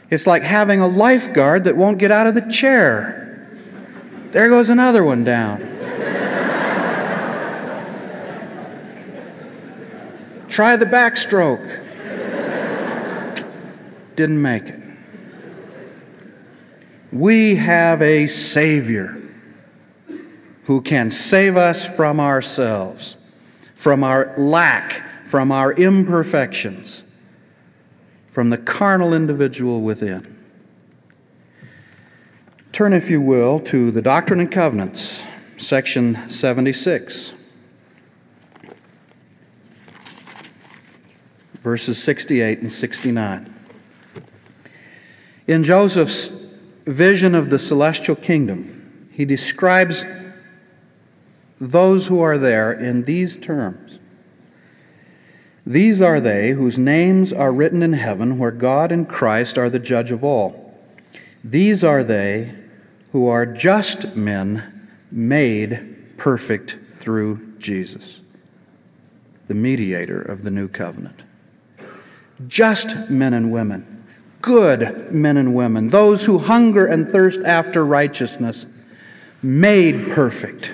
It's 0.09 0.25
like 0.25 0.43
having 0.43 0.79
a 0.79 0.87
lifeguard 0.87 1.63
that 1.63 1.77
won't 1.77 1.97
get 1.97 2.11
out 2.11 2.27
of 2.27 2.35
the 2.35 2.41
chair. 2.41 3.20
There 4.31 4.49
goes 4.49 4.69
another 4.69 5.03
one 5.03 5.23
down. 5.23 5.59
Try 10.47 10.75
the 10.75 10.85
backstroke. 10.85 11.85
Didn't 14.15 14.41
make 14.41 14.67
it. 14.67 14.79
We 17.11 17.55
have 17.55 18.01
a 18.01 18.27
Savior 18.27 19.21
who 20.63 20.81
can 20.81 21.11
save 21.11 21.57
us 21.57 21.85
from 21.85 22.19
ourselves, 22.19 23.17
from 23.75 24.03
our 24.03 24.33
lack, 24.37 25.03
from 25.27 25.51
our 25.51 25.73
imperfections 25.73 27.03
from 28.31 28.49
the 28.49 28.57
carnal 28.57 29.13
individual 29.13 29.81
within. 29.81 30.37
Turn, 32.71 32.93
if 32.93 33.09
you 33.09 33.19
will, 33.19 33.59
to 33.59 33.91
the 33.91 34.01
Doctrine 34.01 34.39
and 34.39 34.49
Covenants, 34.49 35.25
section 35.57 36.29
76, 36.29 37.33
verses 41.63 42.01
68 42.01 42.59
and 42.59 42.71
69. 42.71 43.53
In 45.47 45.65
Joseph's 45.65 46.29
vision 46.85 47.35
of 47.35 47.49
the 47.49 47.59
celestial 47.59 48.15
kingdom, 48.15 49.09
he 49.11 49.25
describes 49.25 50.05
those 51.59 52.07
who 52.07 52.21
are 52.21 52.37
there 52.37 52.71
in 52.71 53.03
these 53.03 53.35
terms 53.35 53.99
These 55.65 55.99
are 55.99 56.21
they 56.21 56.51
whose 56.51 56.79
names 56.79 57.33
are 57.33 57.51
written 57.51 57.83
in 57.83 57.91
heaven, 57.91 58.37
where 58.37 58.49
God 58.49 58.93
and 58.93 59.09
Christ 59.09 59.57
are 59.57 59.69
the 59.69 59.77
judge 59.77 60.11
of 60.11 60.23
all. 60.23 60.73
These 61.43 61.83
are 61.83 62.05
they 62.05 62.60
who 63.11 63.27
are 63.27 63.45
just 63.45 64.15
men 64.15 64.89
made 65.11 66.17
perfect 66.17 66.77
through 66.93 67.55
Jesus, 67.57 68.21
the 69.47 69.53
mediator 69.53 70.21
of 70.21 70.43
the 70.43 70.51
new 70.51 70.67
covenant. 70.67 71.23
Just 72.47 73.09
men 73.09 73.33
and 73.33 73.51
women, 73.51 74.05
good 74.41 75.11
men 75.11 75.37
and 75.37 75.53
women, 75.53 75.89
those 75.89 76.23
who 76.23 76.37
hunger 76.37 76.85
and 76.85 77.09
thirst 77.09 77.41
after 77.41 77.85
righteousness, 77.85 78.65
made 79.43 80.11
perfect 80.11 80.73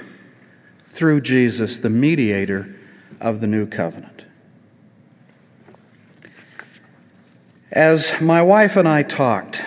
through 0.87 1.21
Jesus, 1.21 1.77
the 1.77 1.89
mediator 1.89 2.75
of 3.19 3.41
the 3.41 3.47
new 3.47 3.65
covenant. 3.65 4.23
As 7.71 8.19
my 8.21 8.41
wife 8.41 8.75
and 8.75 8.87
I 8.87 9.03
talked 9.03 9.63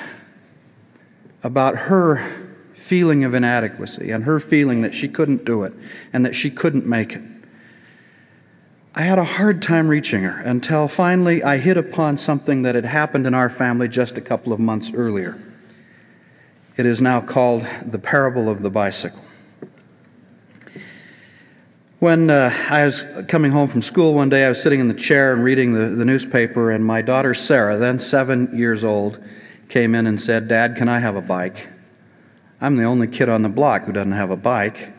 about 1.42 1.76
her 1.76 2.49
feeling 2.90 3.22
of 3.22 3.34
inadequacy 3.34 4.10
and 4.10 4.24
her 4.24 4.40
feeling 4.40 4.82
that 4.82 4.92
she 4.92 5.06
couldn't 5.06 5.44
do 5.44 5.62
it 5.62 5.72
and 6.12 6.26
that 6.26 6.34
she 6.34 6.50
couldn't 6.50 6.84
make 6.84 7.12
it. 7.12 7.22
I 8.96 9.02
had 9.02 9.16
a 9.16 9.22
hard 9.22 9.62
time 9.62 9.86
reaching 9.86 10.24
her 10.24 10.40
until 10.40 10.88
finally 10.88 11.40
I 11.44 11.58
hit 11.58 11.76
upon 11.76 12.16
something 12.16 12.62
that 12.62 12.74
had 12.74 12.84
happened 12.84 13.28
in 13.28 13.32
our 13.32 13.48
family 13.48 13.86
just 13.86 14.16
a 14.16 14.20
couple 14.20 14.52
of 14.52 14.58
months 14.58 14.90
earlier. 14.92 15.40
It 16.76 16.84
is 16.84 17.00
now 17.00 17.20
called 17.20 17.64
the 17.86 18.00
parable 18.00 18.48
of 18.48 18.60
the 18.60 18.70
bicycle. 18.70 19.22
When 22.00 22.28
uh, 22.28 22.52
I 22.70 22.86
was 22.86 23.04
coming 23.28 23.52
home 23.52 23.68
from 23.68 23.82
school 23.82 24.14
one 24.14 24.30
day, 24.30 24.44
I 24.46 24.48
was 24.48 24.60
sitting 24.60 24.80
in 24.80 24.88
the 24.88 24.94
chair 24.94 25.32
and 25.32 25.44
reading 25.44 25.74
the, 25.74 25.90
the 25.90 26.04
newspaper, 26.04 26.72
and 26.72 26.84
my 26.84 27.02
daughter 27.02 27.34
Sarah, 27.34 27.78
then 27.78 28.00
seven 28.00 28.50
years 28.52 28.82
old, 28.82 29.22
came 29.68 29.94
in 29.94 30.08
and 30.08 30.20
said, 30.20 30.48
Dad, 30.48 30.74
can 30.74 30.88
I 30.88 30.98
have 30.98 31.14
a 31.14 31.22
bike? 31.22 31.68
I'm 32.60 32.76
the 32.76 32.84
only 32.84 33.06
kid 33.06 33.28
on 33.28 33.42
the 33.42 33.48
block 33.48 33.84
who 33.84 33.92
doesn't 33.92 34.12
have 34.12 34.30
a 34.30 34.36
bike. 34.36 34.92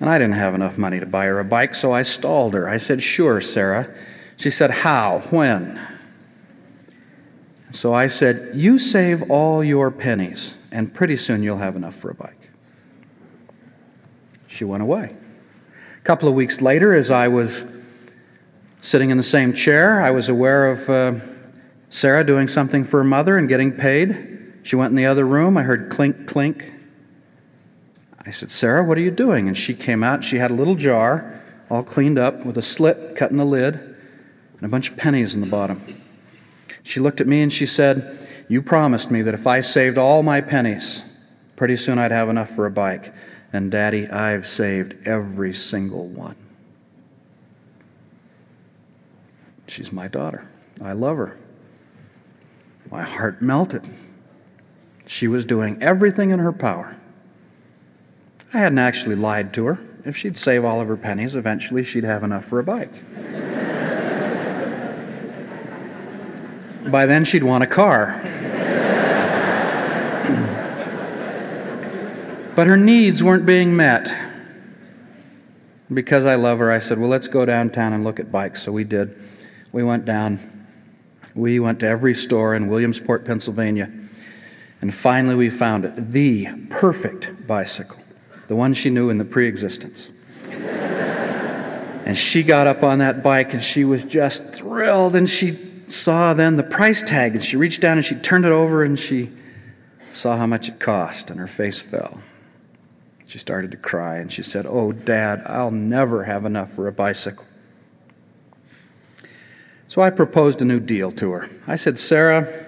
And 0.00 0.10
I 0.10 0.18
didn't 0.18 0.34
have 0.34 0.54
enough 0.54 0.78
money 0.78 1.00
to 1.00 1.06
buy 1.06 1.26
her 1.26 1.38
a 1.38 1.44
bike, 1.44 1.74
so 1.74 1.92
I 1.92 2.02
stalled 2.02 2.54
her. 2.54 2.68
I 2.68 2.76
said, 2.78 3.02
Sure, 3.02 3.40
Sarah. 3.40 3.94
She 4.36 4.50
said, 4.50 4.70
How? 4.70 5.20
When? 5.30 5.80
So 7.70 7.92
I 7.92 8.06
said, 8.06 8.52
You 8.54 8.78
save 8.78 9.30
all 9.30 9.64
your 9.64 9.90
pennies, 9.90 10.54
and 10.70 10.92
pretty 10.92 11.16
soon 11.16 11.42
you'll 11.42 11.58
have 11.58 11.76
enough 11.76 11.94
for 11.94 12.10
a 12.10 12.14
bike. 12.14 12.50
She 14.46 14.64
went 14.64 14.82
away. 14.82 15.14
A 15.98 16.04
couple 16.04 16.28
of 16.28 16.34
weeks 16.34 16.60
later, 16.60 16.94
as 16.94 17.10
I 17.10 17.28
was 17.28 17.64
sitting 18.80 19.10
in 19.10 19.16
the 19.16 19.22
same 19.22 19.52
chair, 19.52 20.00
I 20.00 20.10
was 20.10 20.28
aware 20.28 20.70
of 20.70 20.88
uh, 20.88 21.14
Sarah 21.88 22.24
doing 22.24 22.48
something 22.48 22.84
for 22.84 22.98
her 22.98 23.04
mother 23.04 23.36
and 23.36 23.48
getting 23.48 23.72
paid. 23.72 24.35
She 24.66 24.74
went 24.74 24.90
in 24.90 24.96
the 24.96 25.06
other 25.06 25.24
room. 25.24 25.56
I 25.56 25.62
heard 25.62 25.90
clink, 25.90 26.26
clink. 26.26 26.72
I 28.26 28.32
said, 28.32 28.50
Sarah, 28.50 28.82
what 28.82 28.98
are 28.98 29.00
you 29.00 29.12
doing? 29.12 29.46
And 29.46 29.56
she 29.56 29.74
came 29.74 30.02
out. 30.02 30.24
She 30.24 30.38
had 30.38 30.50
a 30.50 30.54
little 30.54 30.74
jar, 30.74 31.40
all 31.70 31.84
cleaned 31.84 32.18
up, 32.18 32.44
with 32.44 32.58
a 32.58 32.62
slit 32.62 33.14
cut 33.14 33.30
in 33.30 33.36
the 33.36 33.44
lid 33.44 33.74
and 33.74 34.62
a 34.62 34.66
bunch 34.66 34.90
of 34.90 34.96
pennies 34.96 35.36
in 35.36 35.40
the 35.40 35.46
bottom. 35.46 36.02
She 36.82 36.98
looked 36.98 37.20
at 37.20 37.28
me 37.28 37.42
and 37.42 37.52
she 37.52 37.64
said, 37.64 38.18
You 38.48 38.60
promised 38.60 39.08
me 39.08 39.22
that 39.22 39.34
if 39.34 39.46
I 39.46 39.60
saved 39.60 39.98
all 39.98 40.24
my 40.24 40.40
pennies, 40.40 41.04
pretty 41.54 41.76
soon 41.76 42.00
I'd 42.00 42.10
have 42.10 42.28
enough 42.28 42.50
for 42.50 42.66
a 42.66 42.70
bike. 42.72 43.14
And, 43.52 43.70
Daddy, 43.70 44.08
I've 44.08 44.48
saved 44.48 44.96
every 45.06 45.54
single 45.54 46.08
one. 46.08 46.34
She's 49.68 49.92
my 49.92 50.08
daughter. 50.08 50.48
I 50.82 50.92
love 50.92 51.18
her. 51.18 51.38
My 52.90 53.04
heart 53.04 53.40
melted. 53.40 53.88
She 55.06 55.28
was 55.28 55.44
doing 55.44 55.80
everything 55.82 56.32
in 56.32 56.40
her 56.40 56.52
power. 56.52 56.96
I 58.52 58.58
hadn't 58.58 58.78
actually 58.78 59.14
lied 59.14 59.54
to 59.54 59.66
her. 59.66 59.78
If 60.04 60.16
she'd 60.16 60.36
save 60.36 60.64
all 60.64 60.80
of 60.80 60.88
her 60.88 60.96
pennies, 60.96 61.34
eventually 61.34 61.84
she'd 61.84 62.04
have 62.04 62.22
enough 62.22 62.44
for 62.44 62.58
a 62.58 62.64
bike. 62.64 62.92
By 66.90 67.06
then, 67.06 67.24
she'd 67.24 67.42
want 67.42 67.64
a 67.64 67.66
car. 67.66 68.20
but 72.54 72.66
her 72.66 72.76
needs 72.76 73.22
weren't 73.22 73.46
being 73.46 73.74
met. 73.76 74.12
Because 75.92 76.24
I 76.24 76.36
love 76.36 76.58
her, 76.60 76.70
I 76.70 76.78
said, 76.78 76.98
Well, 76.98 77.08
let's 77.08 77.28
go 77.28 77.44
downtown 77.44 77.92
and 77.92 78.04
look 78.04 78.20
at 78.20 78.30
bikes. 78.30 78.62
So 78.62 78.72
we 78.72 78.84
did. 78.84 79.20
We 79.72 79.82
went 79.82 80.04
down. 80.04 80.68
We 81.34 81.60
went 81.60 81.80
to 81.80 81.86
every 81.86 82.14
store 82.14 82.54
in 82.54 82.68
Williamsport, 82.68 83.24
Pennsylvania 83.24 83.90
and 84.80 84.94
finally, 84.94 85.34
we 85.34 85.50
found 85.50 85.84
it 85.84 86.12
the 86.12 86.48
perfect 86.68 87.46
bicycle, 87.46 87.98
the 88.48 88.56
one 88.56 88.74
she 88.74 88.90
knew 88.90 89.08
in 89.08 89.18
the 89.18 89.24
pre 89.24 89.48
existence. 89.48 90.08
and 90.50 92.16
she 92.16 92.42
got 92.42 92.66
up 92.66 92.82
on 92.82 92.98
that 92.98 93.22
bike 93.22 93.54
and 93.54 93.62
she 93.62 93.84
was 93.84 94.04
just 94.04 94.44
thrilled. 94.52 95.16
And 95.16 95.28
she 95.28 95.58
saw 95.88 96.34
then 96.34 96.56
the 96.56 96.62
price 96.62 97.02
tag 97.02 97.34
and 97.34 97.44
she 97.44 97.56
reached 97.56 97.80
down 97.80 97.96
and 97.96 98.04
she 98.04 98.14
turned 98.16 98.44
it 98.44 98.52
over 98.52 98.82
and 98.82 98.98
she 98.98 99.32
saw 100.10 100.36
how 100.36 100.46
much 100.46 100.68
it 100.68 100.78
cost 100.78 101.30
and 101.30 101.40
her 101.40 101.46
face 101.46 101.80
fell. 101.80 102.20
She 103.26 103.38
started 103.38 103.70
to 103.72 103.76
cry 103.76 104.18
and 104.18 104.30
she 104.30 104.42
said, 104.42 104.66
Oh, 104.68 104.92
Dad, 104.92 105.42
I'll 105.46 105.70
never 105.70 106.24
have 106.24 106.44
enough 106.44 106.72
for 106.72 106.86
a 106.86 106.92
bicycle. 106.92 107.44
So 109.88 110.02
I 110.02 110.10
proposed 110.10 110.60
a 110.62 110.64
new 110.64 110.80
deal 110.80 111.10
to 111.12 111.30
her. 111.32 111.50
I 111.66 111.76
said, 111.76 111.98
Sarah, 111.98 112.66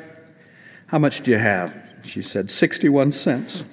how 0.86 0.98
much 0.98 1.20
do 1.20 1.30
you 1.30 1.38
have? 1.38 1.87
She 2.08 2.22
said, 2.22 2.50
61 2.50 3.12
cents. 3.12 3.64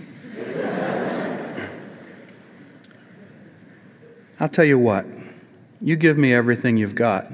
I'll 4.37 4.49
tell 4.49 4.65
you 4.65 4.77
what, 4.77 5.05
you 5.79 5.95
give 5.95 6.17
me 6.17 6.33
everything 6.33 6.75
you've 6.75 6.95
got 6.95 7.31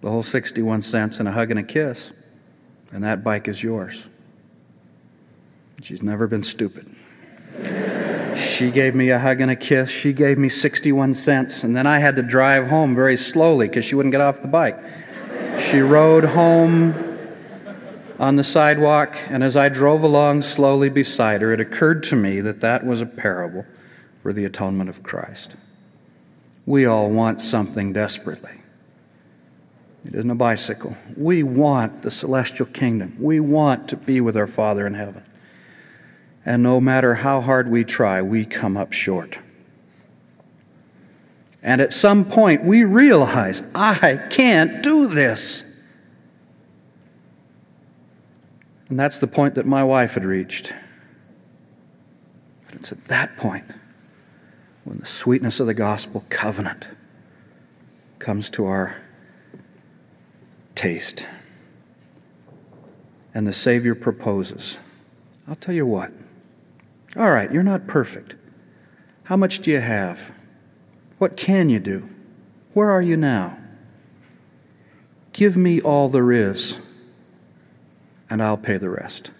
the 0.00 0.08
whole 0.08 0.22
61 0.22 0.82
cents 0.82 1.18
and 1.18 1.28
a 1.28 1.32
hug 1.32 1.50
and 1.50 1.58
a 1.58 1.64
kiss, 1.64 2.12
and 2.92 3.02
that 3.02 3.24
bike 3.24 3.48
is 3.48 3.60
yours. 3.60 4.04
She's 5.82 6.00
never 6.00 6.28
been 6.28 6.44
stupid. 6.44 6.94
She 8.36 8.70
gave 8.70 8.94
me 8.94 9.10
a 9.10 9.18
hug 9.18 9.40
and 9.40 9.50
a 9.50 9.56
kiss. 9.56 9.90
She 9.90 10.12
gave 10.12 10.38
me 10.38 10.48
61 10.48 11.14
cents, 11.14 11.64
and 11.64 11.76
then 11.76 11.88
I 11.88 11.98
had 11.98 12.14
to 12.14 12.22
drive 12.22 12.68
home 12.68 12.94
very 12.94 13.16
slowly 13.16 13.66
because 13.66 13.84
she 13.84 13.96
wouldn't 13.96 14.12
get 14.12 14.20
off 14.20 14.42
the 14.42 14.48
bike. 14.48 14.78
She 15.58 15.80
rode 15.80 16.24
home 16.24 17.07
on 18.18 18.36
the 18.36 18.44
sidewalk, 18.44 19.16
and 19.28 19.44
as 19.44 19.56
I 19.56 19.68
drove 19.68 20.02
along 20.02 20.42
slowly 20.42 20.88
beside 20.88 21.40
her, 21.40 21.52
it 21.52 21.60
occurred 21.60 22.02
to 22.04 22.16
me 22.16 22.40
that 22.40 22.60
that 22.60 22.84
was 22.84 23.00
a 23.00 23.06
parable 23.06 23.64
for 24.22 24.32
the 24.32 24.44
atonement 24.44 24.90
of 24.90 25.02
Christ. 25.02 25.56
We 26.66 26.84
all 26.84 27.10
want 27.10 27.40
something 27.40 27.92
desperately. 27.92 28.60
It 30.04 30.14
isn't 30.14 30.30
a 30.30 30.34
bicycle. 30.34 30.96
We 31.16 31.42
want 31.42 32.02
the 32.02 32.10
celestial 32.10 32.66
kingdom. 32.66 33.16
We 33.20 33.40
want 33.40 33.88
to 33.88 33.96
be 33.96 34.20
with 34.20 34.36
our 34.36 34.46
Father 34.46 34.86
in 34.86 34.94
heaven. 34.94 35.24
And 36.44 36.62
no 36.62 36.80
matter 36.80 37.14
how 37.14 37.40
hard 37.40 37.70
we 37.70 37.84
try, 37.84 38.22
we 38.22 38.44
come 38.44 38.76
up 38.76 38.92
short. 38.92 39.38
And 41.62 41.80
at 41.80 41.92
some 41.92 42.24
point, 42.24 42.64
we 42.64 42.84
realize, 42.84 43.62
I 43.74 44.16
can't 44.30 44.82
do 44.82 45.08
this. 45.08 45.64
And 48.88 48.98
that's 48.98 49.18
the 49.18 49.26
point 49.26 49.54
that 49.54 49.66
my 49.66 49.84
wife 49.84 50.14
had 50.14 50.24
reached. 50.24 50.72
But 52.66 52.76
it's 52.76 52.92
at 52.92 53.04
that 53.06 53.36
point 53.36 53.64
when 54.84 54.98
the 54.98 55.06
sweetness 55.06 55.60
of 55.60 55.66
the 55.66 55.74
gospel 55.74 56.24
covenant 56.30 56.86
comes 58.18 58.48
to 58.50 58.66
our 58.66 58.96
taste. 60.74 61.26
And 63.34 63.46
the 63.46 63.52
Savior 63.52 63.94
proposes 63.94 64.78
I'll 65.48 65.56
tell 65.56 65.74
you 65.74 65.86
what. 65.86 66.12
All 67.16 67.30
right, 67.30 67.50
you're 67.50 67.62
not 67.62 67.86
perfect. 67.86 68.36
How 69.24 69.36
much 69.36 69.60
do 69.60 69.70
you 69.70 69.80
have? 69.80 70.30
What 71.16 71.36
can 71.36 71.70
you 71.70 71.80
do? 71.80 72.08
Where 72.74 72.90
are 72.90 73.00
you 73.00 73.16
now? 73.16 73.58
Give 75.32 75.56
me 75.56 75.80
all 75.80 76.10
there 76.10 76.32
is, 76.32 76.78
and 78.30 78.42
I'll 78.42 78.58
pay 78.58 78.76
the 78.76 78.90
rest. 78.90 79.30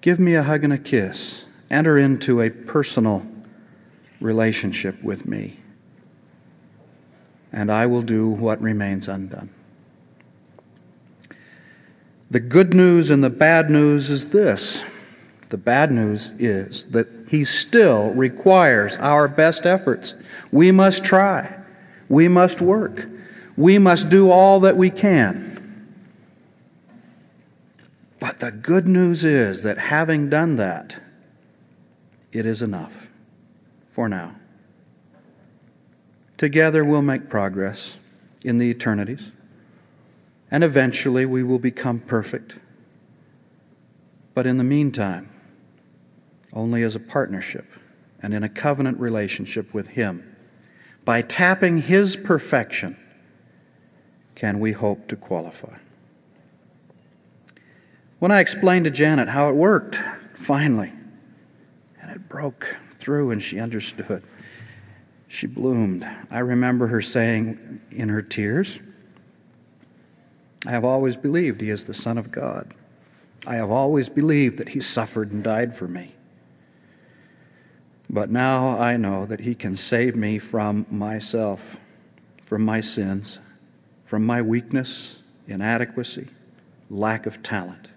Give 0.00 0.20
me 0.20 0.34
a 0.34 0.42
hug 0.42 0.64
and 0.64 0.72
a 0.72 0.78
kiss. 0.78 1.46
Enter 1.70 1.98
into 1.98 2.42
a 2.42 2.50
personal 2.50 3.26
relationship 4.20 5.02
with 5.02 5.26
me, 5.26 5.58
and 7.52 7.72
I 7.72 7.86
will 7.86 8.02
do 8.02 8.28
what 8.28 8.60
remains 8.60 9.08
undone. 9.08 9.50
The 12.30 12.40
good 12.40 12.74
news 12.74 13.10
and 13.10 13.22
the 13.22 13.30
bad 13.30 13.70
news 13.70 14.10
is 14.10 14.28
this. 14.28 14.84
The 15.50 15.56
bad 15.56 15.92
news 15.92 16.32
is 16.38 16.84
that 16.90 17.06
He 17.28 17.44
still 17.44 18.10
requires 18.10 18.96
our 18.96 19.28
best 19.28 19.66
efforts. 19.66 20.14
We 20.50 20.72
must 20.72 21.04
try. 21.04 21.54
We 22.08 22.28
must 22.28 22.60
work. 22.60 23.08
We 23.56 23.78
must 23.78 24.08
do 24.08 24.30
all 24.30 24.60
that 24.60 24.76
we 24.76 24.90
can. 24.90 25.53
The 28.44 28.52
good 28.52 28.86
news 28.86 29.24
is 29.24 29.62
that 29.62 29.78
having 29.78 30.28
done 30.28 30.56
that, 30.56 31.00
it 32.30 32.44
is 32.44 32.60
enough 32.60 33.08
for 33.92 34.06
now. 34.06 34.34
Together 36.36 36.84
we'll 36.84 37.00
make 37.00 37.30
progress 37.30 37.96
in 38.42 38.58
the 38.58 38.68
eternities, 38.68 39.30
and 40.50 40.62
eventually 40.62 41.24
we 41.24 41.42
will 41.42 41.58
become 41.58 42.00
perfect. 42.00 42.56
But 44.34 44.46
in 44.46 44.58
the 44.58 44.62
meantime, 44.62 45.30
only 46.52 46.82
as 46.82 46.94
a 46.94 47.00
partnership 47.00 47.64
and 48.20 48.34
in 48.34 48.42
a 48.42 48.48
covenant 48.50 49.00
relationship 49.00 49.72
with 49.72 49.88
Him 49.88 50.36
by 51.06 51.22
tapping 51.22 51.78
His 51.78 52.14
perfection, 52.14 52.98
can 54.34 54.60
we 54.60 54.72
hope 54.72 55.08
to 55.08 55.16
qualify. 55.16 55.78
When 58.24 58.32
I 58.32 58.40
explained 58.40 58.86
to 58.86 58.90
Janet 58.90 59.28
how 59.28 59.50
it 59.50 59.54
worked, 59.54 60.00
finally, 60.32 60.90
and 62.00 62.10
it 62.10 62.26
broke 62.26 62.74
through 62.98 63.32
and 63.32 63.42
she 63.42 63.60
understood, 63.60 64.22
she 65.28 65.46
bloomed. 65.46 66.08
I 66.30 66.38
remember 66.38 66.86
her 66.86 67.02
saying 67.02 67.82
in 67.90 68.08
her 68.08 68.22
tears, 68.22 68.78
I 70.64 70.70
have 70.70 70.86
always 70.86 71.18
believed 71.18 71.60
He 71.60 71.68
is 71.68 71.84
the 71.84 71.92
Son 71.92 72.16
of 72.16 72.32
God. 72.32 72.72
I 73.46 73.56
have 73.56 73.70
always 73.70 74.08
believed 74.08 74.56
that 74.56 74.70
He 74.70 74.80
suffered 74.80 75.30
and 75.30 75.44
died 75.44 75.76
for 75.76 75.86
me. 75.86 76.14
But 78.08 78.30
now 78.30 78.78
I 78.78 78.96
know 78.96 79.26
that 79.26 79.40
He 79.40 79.54
can 79.54 79.76
save 79.76 80.16
me 80.16 80.38
from 80.38 80.86
myself, 80.88 81.76
from 82.42 82.62
my 82.62 82.80
sins, 82.80 83.38
from 84.06 84.24
my 84.24 84.40
weakness, 84.40 85.20
inadequacy, 85.46 86.28
lack 86.88 87.26
of 87.26 87.42
talent. 87.42 87.88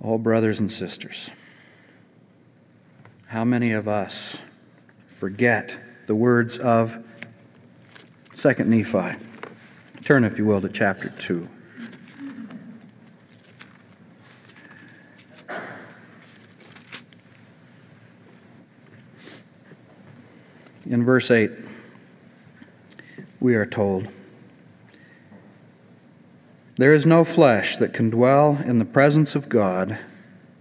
Oh, 0.00 0.16
brothers 0.16 0.60
and 0.60 0.70
sisters, 0.70 1.30
how 3.26 3.44
many 3.44 3.72
of 3.72 3.88
us 3.88 4.36
forget 5.08 5.76
the 6.06 6.14
words 6.14 6.56
of 6.58 6.96
2 8.34 8.64
Nephi? 8.64 9.16
Turn, 10.04 10.22
if 10.24 10.38
you 10.38 10.46
will, 10.46 10.60
to 10.60 10.68
chapter 10.68 11.10
2. 11.10 11.48
In 20.86 21.04
verse 21.04 21.30
8, 21.30 21.50
we 23.40 23.56
are 23.56 23.66
told, 23.66 24.08
There 26.78 26.94
is 26.94 27.04
no 27.04 27.24
flesh 27.24 27.76
that 27.78 27.92
can 27.92 28.08
dwell 28.08 28.56
in 28.64 28.78
the 28.78 28.84
presence 28.84 29.34
of 29.34 29.48
God, 29.48 29.98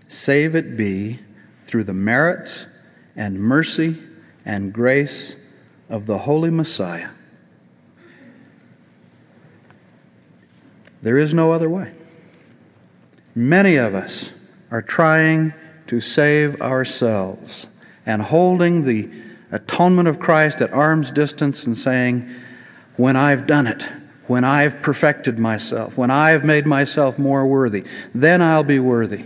save 0.07 0.55
it 0.55 0.75
be 0.75 1.19
through 1.65 1.83
the 1.83 1.93
merits 1.93 2.65
and 3.15 3.39
mercy 3.39 4.01
and 4.43 4.73
grace 4.73 5.35
of 5.89 6.07
the 6.07 6.17
Holy 6.17 6.49
Messiah. 6.49 7.09
There 11.03 11.19
is 11.19 11.35
no 11.35 11.51
other 11.51 11.69
way. 11.69 11.93
Many 13.35 13.75
of 13.75 13.93
us 13.93 14.33
are 14.71 14.81
trying 14.81 15.53
to 15.85 16.01
save 16.01 16.59
ourselves 16.63 17.67
and 18.07 18.23
holding 18.23 18.83
the 18.83 19.07
atonement 19.51 20.07
of 20.07 20.19
Christ 20.19 20.61
at 20.61 20.73
arm's 20.73 21.11
distance 21.11 21.65
and 21.65 21.77
saying, 21.77 22.27
When 22.95 23.15
I've 23.15 23.45
done 23.45 23.67
it, 23.67 23.87
when 24.27 24.43
I've 24.43 24.81
perfected 24.81 25.39
myself, 25.39 25.97
when 25.97 26.11
I've 26.11 26.43
made 26.43 26.65
myself 26.65 27.17
more 27.17 27.47
worthy, 27.47 27.83
then 28.13 28.41
I'll 28.41 28.63
be 28.63 28.79
worthy 28.79 29.25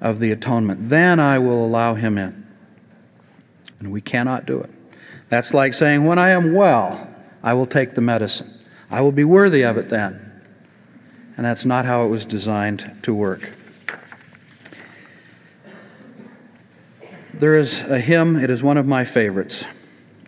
of 0.00 0.20
the 0.20 0.30
atonement. 0.30 0.90
Then 0.90 1.18
I 1.18 1.38
will 1.38 1.64
allow 1.64 1.94
him 1.94 2.18
in. 2.18 2.46
And 3.78 3.90
we 3.90 4.00
cannot 4.00 4.46
do 4.46 4.60
it. 4.60 4.70
That's 5.28 5.54
like 5.54 5.74
saying, 5.74 6.04
When 6.04 6.18
I 6.18 6.30
am 6.30 6.54
well, 6.54 7.08
I 7.42 7.54
will 7.54 7.66
take 7.66 7.94
the 7.94 8.00
medicine. 8.00 8.52
I 8.90 9.00
will 9.00 9.12
be 9.12 9.24
worthy 9.24 9.62
of 9.62 9.76
it 9.76 9.88
then. 9.88 10.24
And 11.36 11.46
that's 11.46 11.64
not 11.64 11.84
how 11.84 12.04
it 12.04 12.08
was 12.08 12.24
designed 12.24 12.98
to 13.02 13.14
work. 13.14 13.52
There 17.32 17.56
is 17.56 17.82
a 17.82 18.00
hymn, 18.00 18.36
it 18.36 18.50
is 18.50 18.62
one 18.62 18.76
of 18.76 18.86
my 18.86 19.04
favorites, 19.04 19.64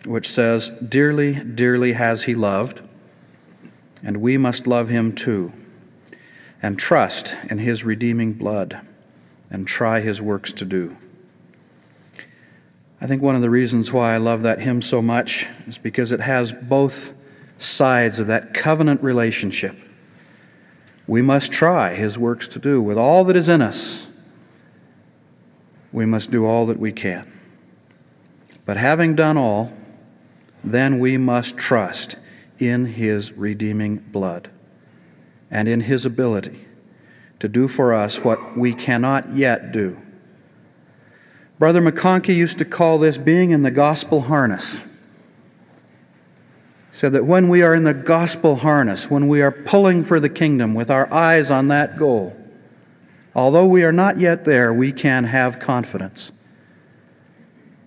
which 0.05 0.29
says, 0.29 0.69
Dearly, 0.87 1.33
dearly 1.33 1.91
has 1.91 2.23
he 2.23 2.35
loved, 2.35 2.81
and 4.03 4.17
we 4.17 4.37
must 4.37 4.67
love 4.67 4.89
him 4.89 5.13
too, 5.13 5.53
and 6.61 6.77
trust 6.77 7.35
in 7.49 7.59
his 7.59 7.83
redeeming 7.83 8.33
blood, 8.33 8.81
and 9.49 9.67
try 9.67 9.99
his 9.99 10.21
works 10.21 10.53
to 10.53 10.65
do. 10.65 10.97
I 12.99 13.07
think 13.07 13.21
one 13.21 13.35
of 13.35 13.41
the 13.41 13.49
reasons 13.49 13.91
why 13.91 14.13
I 14.13 14.17
love 14.17 14.43
that 14.43 14.61
hymn 14.61 14.81
so 14.81 15.01
much 15.01 15.47
is 15.67 15.77
because 15.77 16.11
it 16.11 16.19
has 16.19 16.51
both 16.51 17.13
sides 17.57 18.19
of 18.19 18.27
that 18.27 18.53
covenant 18.53 19.01
relationship. 19.03 19.75
We 21.07 21.21
must 21.21 21.51
try 21.51 21.95
his 21.95 22.17
works 22.17 22.47
to 22.49 22.59
do 22.59 22.81
with 22.81 22.97
all 22.97 23.23
that 23.25 23.35
is 23.35 23.49
in 23.49 23.61
us 23.61 24.07
we 25.91 26.05
must 26.05 26.31
do 26.31 26.45
all 26.45 26.65
that 26.67 26.79
we 26.79 26.91
can. 26.91 27.31
But 28.65 28.77
having 28.77 29.15
done 29.15 29.37
all, 29.37 29.73
then 30.63 30.99
we 30.99 31.17
must 31.17 31.57
trust 31.57 32.15
in 32.61 32.85
His 32.85 33.31
redeeming 33.33 33.97
blood 33.97 34.49
and 35.49 35.67
in 35.67 35.81
His 35.81 36.05
ability 36.05 36.65
to 37.39 37.47
do 37.47 37.67
for 37.67 37.93
us 37.93 38.17
what 38.17 38.57
we 38.57 38.73
cannot 38.73 39.35
yet 39.35 39.71
do. 39.71 39.99
Brother 41.59 41.81
McConkie 41.81 42.35
used 42.35 42.57
to 42.59 42.65
call 42.65 42.97
this 42.97 43.17
being 43.17 43.51
in 43.51 43.63
the 43.63 43.71
gospel 43.71 44.21
harness. 44.21 44.79
He 46.91 46.97
said 46.97 47.13
that 47.13 47.25
when 47.25 47.49
we 47.49 47.61
are 47.61 47.73
in 47.73 47.83
the 47.83 47.93
gospel 47.93 48.57
harness, 48.57 49.09
when 49.09 49.27
we 49.27 49.41
are 49.41 49.51
pulling 49.51 50.03
for 50.03 50.19
the 50.19 50.29
kingdom 50.29 50.73
with 50.73 50.91
our 50.91 51.11
eyes 51.13 51.49
on 51.51 51.67
that 51.67 51.97
goal, 51.97 52.35
Although 53.33 53.65
we 53.65 53.83
are 53.83 53.93
not 53.93 54.19
yet 54.19 54.43
there, 54.43 54.73
we 54.73 54.91
can 54.91 55.23
have 55.23 55.59
confidence 55.59 56.31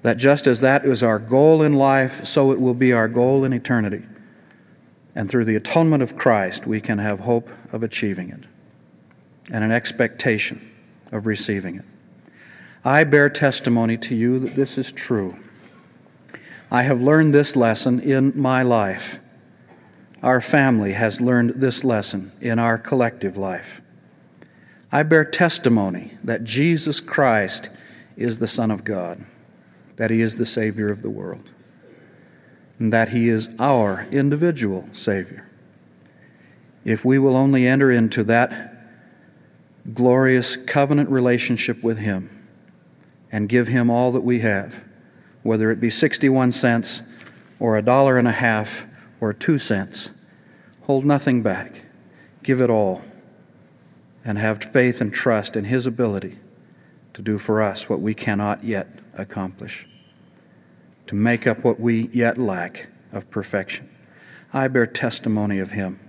that 0.03 0.17
just 0.19 0.47
as 0.47 0.61
that 0.61 0.85
is 0.85 1.03
our 1.03 1.19
goal 1.19 1.63
in 1.63 1.73
life, 1.73 2.27
so 2.27 2.51
it 2.51 2.61
will 2.61 2.75
be 2.75 2.93
our 2.93 3.09
goal 3.09 3.45
in 3.45 3.55
eternity. 3.55 4.03
And 5.15 5.31
through 5.31 5.45
the 5.45 5.57
atonement 5.57 6.03
of 6.03 6.17
Christ, 6.17 6.67
we 6.67 6.81
can 6.81 6.99
have 6.99 7.21
hope 7.21 7.49
of 7.73 7.83
achieving 7.83 8.31
it 8.31 8.45
and 9.51 9.63
an 9.63 9.71
expectation 9.71 10.71
of 11.13 11.27
receiving 11.27 11.77
it. 11.77 11.85
I 12.85 13.05
bear 13.05 13.31
testimony 13.31 13.97
to 13.99 14.15
you 14.15 14.39
that 14.41 14.55
this 14.55 14.77
is 14.77 14.93
true. 14.93 15.37
I 16.71 16.83
have 16.83 17.01
learned 17.01 17.33
this 17.33 17.57
lesson 17.57 18.01
in 18.01 18.33
my 18.35 18.63
life. 18.63 19.21
Our 20.23 20.41
family 20.41 20.93
has 20.93 21.21
learned 21.21 21.51
this 21.51 21.85
lesson 21.85 22.33
in 22.41 22.59
our 22.59 22.79
collective 22.79 23.37
life. 23.37 23.81
I 24.91 25.03
bear 25.03 25.25
testimony 25.25 26.17
that 26.25 26.45
Jesus 26.45 27.01
Christ 27.01 27.71
is 28.17 28.39
the 28.39 28.47
Son 28.47 28.71
of 28.71 28.85
God, 28.85 29.25
that 29.97 30.11
He 30.11 30.21
is 30.21 30.37
the 30.37 30.47
Savior 30.47 30.91
of 30.91 31.03
the 31.03 31.11
world, 31.11 31.51
and 32.79 32.93
that 32.93 33.11
He 33.11 33.29
is 33.29 33.49
our 33.59 34.07
individual 34.11 34.89
Savior. 34.93 35.49
If 36.85 37.05
we 37.05 37.19
will 37.19 37.37
only 37.37 37.67
enter 37.67 37.91
into 37.91 38.25
that 38.25 38.73
glorious 39.93 40.57
covenant 40.57 41.11
relationship 41.11 41.83
with 41.83 41.99
Him 41.99 42.47
and 43.31 43.49
give 43.49 43.69
Him 43.69 43.91
all 43.91 44.13
that 44.13 44.23
we 44.23 44.41
have, 44.41 44.83
whether 45.43 45.71
it 45.71 45.81
be 45.81 45.91
61 45.91 46.53
cents 46.53 47.03
or 47.59 47.77
a 47.77 47.83
dollar 47.83 48.19
and 48.19 48.29
a 48.29 48.33
half 48.33 48.87
or 49.21 49.33
two 49.33 49.59
cents, 49.59 50.11
hold 50.83 51.05
nothing 51.05 51.43
back, 51.43 51.83
give 52.43 52.61
it 52.61 52.71
all 52.71 53.03
and 54.25 54.39
have 54.39 54.63
faith 54.65 55.01
and 55.01 55.13
trust 55.13 55.55
in 55.55 55.65
His 55.65 55.87
ability 55.87 56.39
to 57.13 57.23
do 57.23 57.39
for 57.39 57.63
us 57.63 57.89
what 57.89 58.01
we 58.01 58.15
cannot 58.15 58.65
yet 58.65 58.89
accomplish. 59.15 59.87
To 61.07 61.15
make 61.15 61.47
up 61.47 61.65
what 61.65 61.81
we 61.81 62.09
yet 62.13 62.39
lack 62.39 62.89
of 63.13 63.31
perfection. 63.31 63.89
I 64.53 64.69
bear 64.69 64.87
testimony 64.87 65.59
of 65.59 65.73
him. 65.73 66.01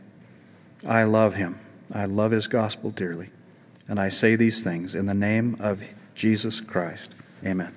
I 0.86 1.04
love 1.04 1.36
him. 1.36 1.60
I 1.94 2.06
love 2.06 2.32
his 2.32 2.48
gospel 2.48 2.92
dearly. 2.92 3.30
And 3.88 4.00
I 4.00 4.10
say 4.10 4.36
these 4.36 4.64
things 4.64 4.96
in 4.96 5.06
the 5.06 5.14
name 5.14 5.58
of 5.60 5.84
Jesus 6.16 6.62
Christ. 6.62 7.12
Amen. 7.46 7.74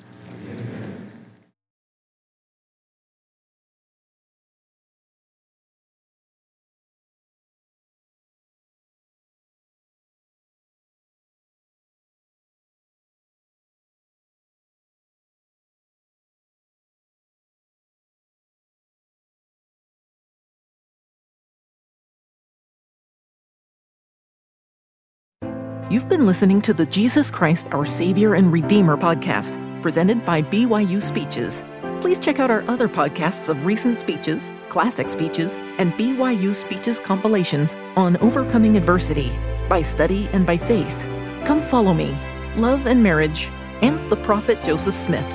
You've 25.98 26.08
been 26.08 26.26
listening 26.26 26.62
to 26.62 26.72
the 26.72 26.86
Jesus 26.86 27.28
Christ, 27.28 27.66
Our 27.72 27.84
Savior 27.84 28.34
and 28.34 28.52
Redeemer 28.52 28.96
podcast, 28.96 29.58
presented 29.82 30.24
by 30.24 30.42
BYU 30.42 31.02
Speeches. 31.02 31.64
Please 32.00 32.20
check 32.20 32.38
out 32.38 32.52
our 32.52 32.62
other 32.68 32.86
podcasts 32.86 33.48
of 33.48 33.64
recent 33.64 33.98
speeches, 33.98 34.52
classic 34.68 35.08
speeches, 35.08 35.56
and 35.78 35.92
BYU 35.94 36.54
Speeches 36.54 37.00
compilations 37.00 37.74
on 37.96 38.16
overcoming 38.18 38.76
adversity 38.76 39.36
by 39.68 39.82
study 39.82 40.28
and 40.32 40.46
by 40.46 40.56
faith. 40.56 41.04
Come 41.44 41.60
follow 41.60 41.92
me, 41.92 42.16
love 42.54 42.86
and 42.86 43.02
marriage, 43.02 43.48
and 43.82 43.98
the 44.08 44.18
prophet 44.18 44.62
Joseph 44.62 44.96
Smith. 44.96 45.28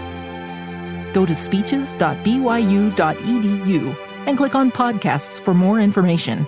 Go 1.13 1.25
to 1.25 1.35
speeches.byu.edu 1.35 3.97
and 4.27 4.37
click 4.37 4.55
on 4.55 4.71
podcasts 4.71 5.41
for 5.41 5.53
more 5.53 5.81
information. 5.81 6.47